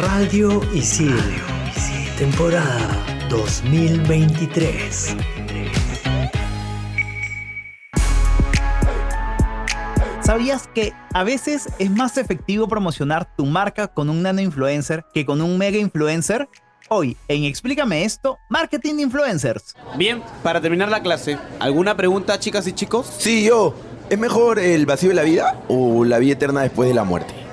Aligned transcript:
Radio 0.00 0.60
Isil, 0.72 1.12
temporada 2.16 3.26
2023. 3.28 5.16
¿Sabías 10.22 10.68
que 10.72 10.92
a 11.12 11.24
veces 11.24 11.68
es 11.80 11.90
más 11.90 12.16
efectivo 12.16 12.68
promocionar 12.68 13.34
tu 13.34 13.44
marca 13.44 13.88
con 13.88 14.08
un 14.08 14.22
nano 14.22 14.40
influencer 14.40 15.04
que 15.12 15.26
con 15.26 15.42
un 15.42 15.58
mega 15.58 15.78
influencer? 15.78 16.48
Hoy, 16.88 17.16
en 17.26 17.42
Explícame 17.42 18.04
esto, 18.04 18.38
Marketing 18.48 18.94
de 18.94 19.02
Influencers. 19.02 19.74
Bien, 19.96 20.22
para 20.44 20.60
terminar 20.60 20.90
la 20.90 21.02
clase, 21.02 21.38
¿alguna 21.58 21.96
pregunta, 21.96 22.38
chicas 22.38 22.68
y 22.68 22.72
chicos? 22.72 23.12
Sí, 23.18 23.44
yo. 23.44 23.74
¿Es 24.08 24.18
mejor 24.18 24.60
el 24.60 24.86
vacío 24.86 25.08
de 25.08 25.16
la 25.16 25.22
vida 25.22 25.60
o 25.66 26.04
la 26.04 26.18
vida 26.18 26.34
eterna 26.34 26.60
después 26.60 26.88
de 26.88 26.94
la 26.94 27.02
muerte? 27.02 27.47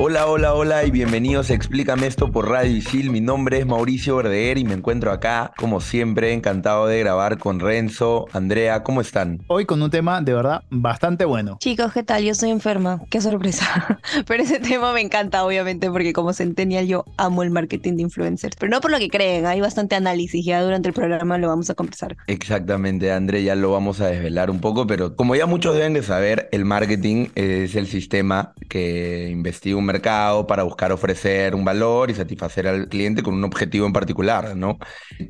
Hola, 0.00 0.28
hola, 0.28 0.54
hola 0.54 0.84
y 0.84 0.92
bienvenidos 0.92 1.50
a 1.50 1.54
Explícame 1.54 2.06
esto 2.06 2.30
por 2.30 2.48
Radio 2.48 2.70
Isil. 2.70 3.10
Mi 3.10 3.20
nombre 3.20 3.58
es 3.58 3.66
Mauricio 3.66 4.14
Verdeer 4.14 4.56
y 4.56 4.62
me 4.62 4.74
encuentro 4.74 5.10
acá, 5.10 5.50
como 5.56 5.80
siempre, 5.80 6.32
encantado 6.32 6.86
de 6.86 7.00
grabar 7.00 7.38
con 7.38 7.58
Renzo. 7.58 8.26
Andrea, 8.32 8.84
¿cómo 8.84 9.00
están? 9.00 9.40
Hoy 9.48 9.64
con 9.64 9.82
un 9.82 9.90
tema 9.90 10.20
de 10.20 10.34
verdad 10.34 10.62
bastante 10.70 11.24
bueno. 11.24 11.56
Chicos, 11.58 11.92
¿qué 11.92 12.04
tal? 12.04 12.22
Yo 12.22 12.30
estoy 12.30 12.50
enferma. 12.50 13.00
Qué 13.10 13.20
sorpresa. 13.20 13.98
Pero 14.28 14.44
ese 14.44 14.60
tema 14.60 14.92
me 14.92 15.00
encanta, 15.00 15.44
obviamente, 15.44 15.90
porque 15.90 16.12
como 16.12 16.32
Centennial 16.32 16.86
yo 16.86 17.04
amo 17.16 17.42
el 17.42 17.50
marketing 17.50 17.94
de 17.94 18.02
influencers. 18.02 18.54
Pero 18.54 18.70
no 18.70 18.80
por 18.80 18.92
lo 18.92 18.98
que 19.00 19.08
creen, 19.08 19.46
hay 19.46 19.60
bastante 19.60 19.96
análisis. 19.96 20.46
Ya 20.46 20.62
durante 20.62 20.86
el 20.86 20.94
programa 20.94 21.38
lo 21.38 21.48
vamos 21.48 21.70
a 21.70 21.74
conversar. 21.74 22.16
Exactamente, 22.28 23.10
Andrea, 23.10 23.40
ya 23.40 23.56
lo 23.56 23.72
vamos 23.72 24.00
a 24.00 24.06
desvelar 24.06 24.48
un 24.48 24.60
poco, 24.60 24.86
pero 24.86 25.16
como 25.16 25.34
ya 25.34 25.46
muchos 25.46 25.74
deben 25.74 25.94
de 25.94 26.04
saber, 26.04 26.48
el 26.52 26.64
marketing 26.64 27.30
es 27.34 27.74
el 27.74 27.88
sistema 27.88 28.52
que 28.68 29.30
investiga 29.32 29.76
un 29.76 29.87
mercado 29.88 30.46
para 30.46 30.62
buscar 30.62 30.92
ofrecer 30.92 31.54
un 31.54 31.64
valor 31.64 32.10
y 32.10 32.14
satisfacer 32.14 32.68
al 32.68 32.88
cliente 32.88 33.22
con 33.24 33.34
un 33.34 33.42
objetivo 33.42 33.86
en 33.86 33.92
particular, 33.92 34.54
¿no? 34.54 34.78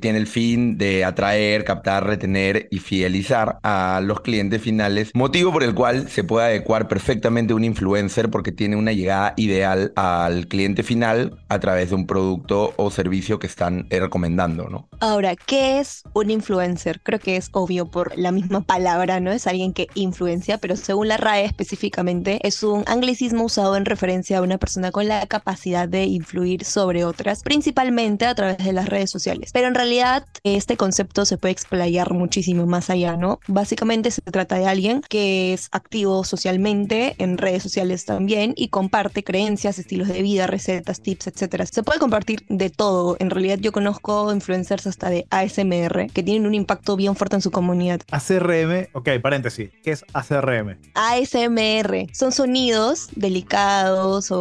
Tiene 0.01 0.19
el 0.19 0.27
fin 0.27 0.77
de 0.77 1.05
atraer, 1.05 1.65
captar, 1.65 2.05
retener 2.07 2.69
y 2.71 2.81
fidelizar 2.81 3.59
a 3.63 4.01
los 4.05 4.21
clientes 4.21 4.61
finales, 4.61 5.11
motivo 5.15 5.53
por 5.53 5.63
el 5.63 5.75
cual 5.75 6.09
se 6.11 6.25
puede 6.25 6.49
adecuar 6.49 6.89
perfectamente 6.89 7.55
un 7.55 7.65
influencer 7.65 8.31
porque 8.31 8.53
tiene 8.53 8.77
una 8.77 8.93
llegada 8.93 9.33
ideal 9.37 9.93
al 9.97 10.49
cliente 10.49 10.83
final 10.83 11.39
a 11.49 11.59
través 11.61 11.91
de 11.91 11.95
un 11.95 12.07
producto 12.07 12.75
o 12.77 12.91
servicio 12.91 13.39
que 13.39 13.47
están 13.47 13.87
eh, 13.91 14.01
recomendando, 14.01 14.69
¿no? 14.69 14.89
Ahora, 15.01 15.37
¿qué 15.37 15.79
es 15.79 16.03
un 16.15 16.31
influencer? 16.31 17.01
Creo 17.01 17.19
que 17.21 17.37
es 17.37 17.49
obvio 17.53 17.87
por 17.87 18.17
la 18.19 18.33
misma 18.33 18.61
palabra, 18.63 19.21
¿no? 19.21 19.33
Es 19.33 19.47
alguien 19.47 19.73
que 19.73 19.87
influencia, 19.95 20.59
pero 20.59 20.77
según 20.77 21.09
la 21.09 21.17
RAE 21.17 21.45
específicamente, 21.45 22.41
es 22.43 22.63
un 22.63 22.85
anglicismo 22.87 23.45
usado 23.45 23.77
en 23.77 23.85
referencia 23.85 24.39
a 24.39 24.43
una 24.49 24.59
persona 24.59 24.91
con 24.91 25.07
la 25.09 25.27
capacidad 25.27 25.89
de 25.89 26.05
influir 26.05 26.65
sobre 26.65 27.05
otras, 27.05 27.43
principalmente 27.43 28.27
a 28.27 28.35
través 28.35 28.59
de 28.59 28.73
las 28.73 28.89
redes 28.89 29.11
sociales. 29.11 29.51
Pero 29.53 29.69
en 29.69 29.75
realidad 29.75 30.27
este 30.43 30.77
concepto 30.77 31.25
se 31.25 31.37
puede 31.37 31.53
explayar 31.53 32.13
muchísimo 32.13 32.67
más 32.67 32.91
allá, 32.91 33.17
¿no? 33.17 33.41
Básicamente 33.47 34.11
se 34.11 34.23
trata 34.23 34.59
de 34.59 34.67
alguien 34.67 35.03
que 35.09 35.53
es 35.53 35.69
activo 35.73 36.25
socialmente, 36.25 37.15
en 37.19 37.39
redes 37.39 37.63
sociales 37.63 38.05
también, 38.05 38.55
y 38.57 38.69
comparte 38.69 39.23
creencias, 39.23 39.79
estilos 39.79 40.09
de 40.09 40.23
vida, 40.23 40.47
recetas, 40.47 41.01
tips, 41.01 41.29
etc. 41.29 41.65
Se 41.71 41.83
puede 41.83 41.99
compartir 41.99 42.45
de 42.49 42.71
todo. 42.71 43.17
En 43.21 43.31
realidad 43.31 43.59
yo 43.61 43.73
conozco 43.73 44.33
influencers 44.33 44.87
hasta 44.87 45.11
de 45.11 45.27
ASMR 45.31 46.11
que 46.13 46.23
tienen 46.23 46.47
un 46.47 46.55
impacto 46.55 46.97
bien 46.97 47.15
fuerte 47.15 47.37
en 47.37 47.43
su 47.43 47.51
comunidad. 47.51 48.01
ACRM, 48.11 48.89
ok, 48.95 49.11
paréntesis. 49.23 49.71
¿Qué 49.83 49.93
es 49.93 50.05
ACRM? 50.15 50.79
ASMR 50.95 52.07
son 52.13 52.33
sonidos 52.33 53.09
delicados 53.15 54.31
o 54.31 54.38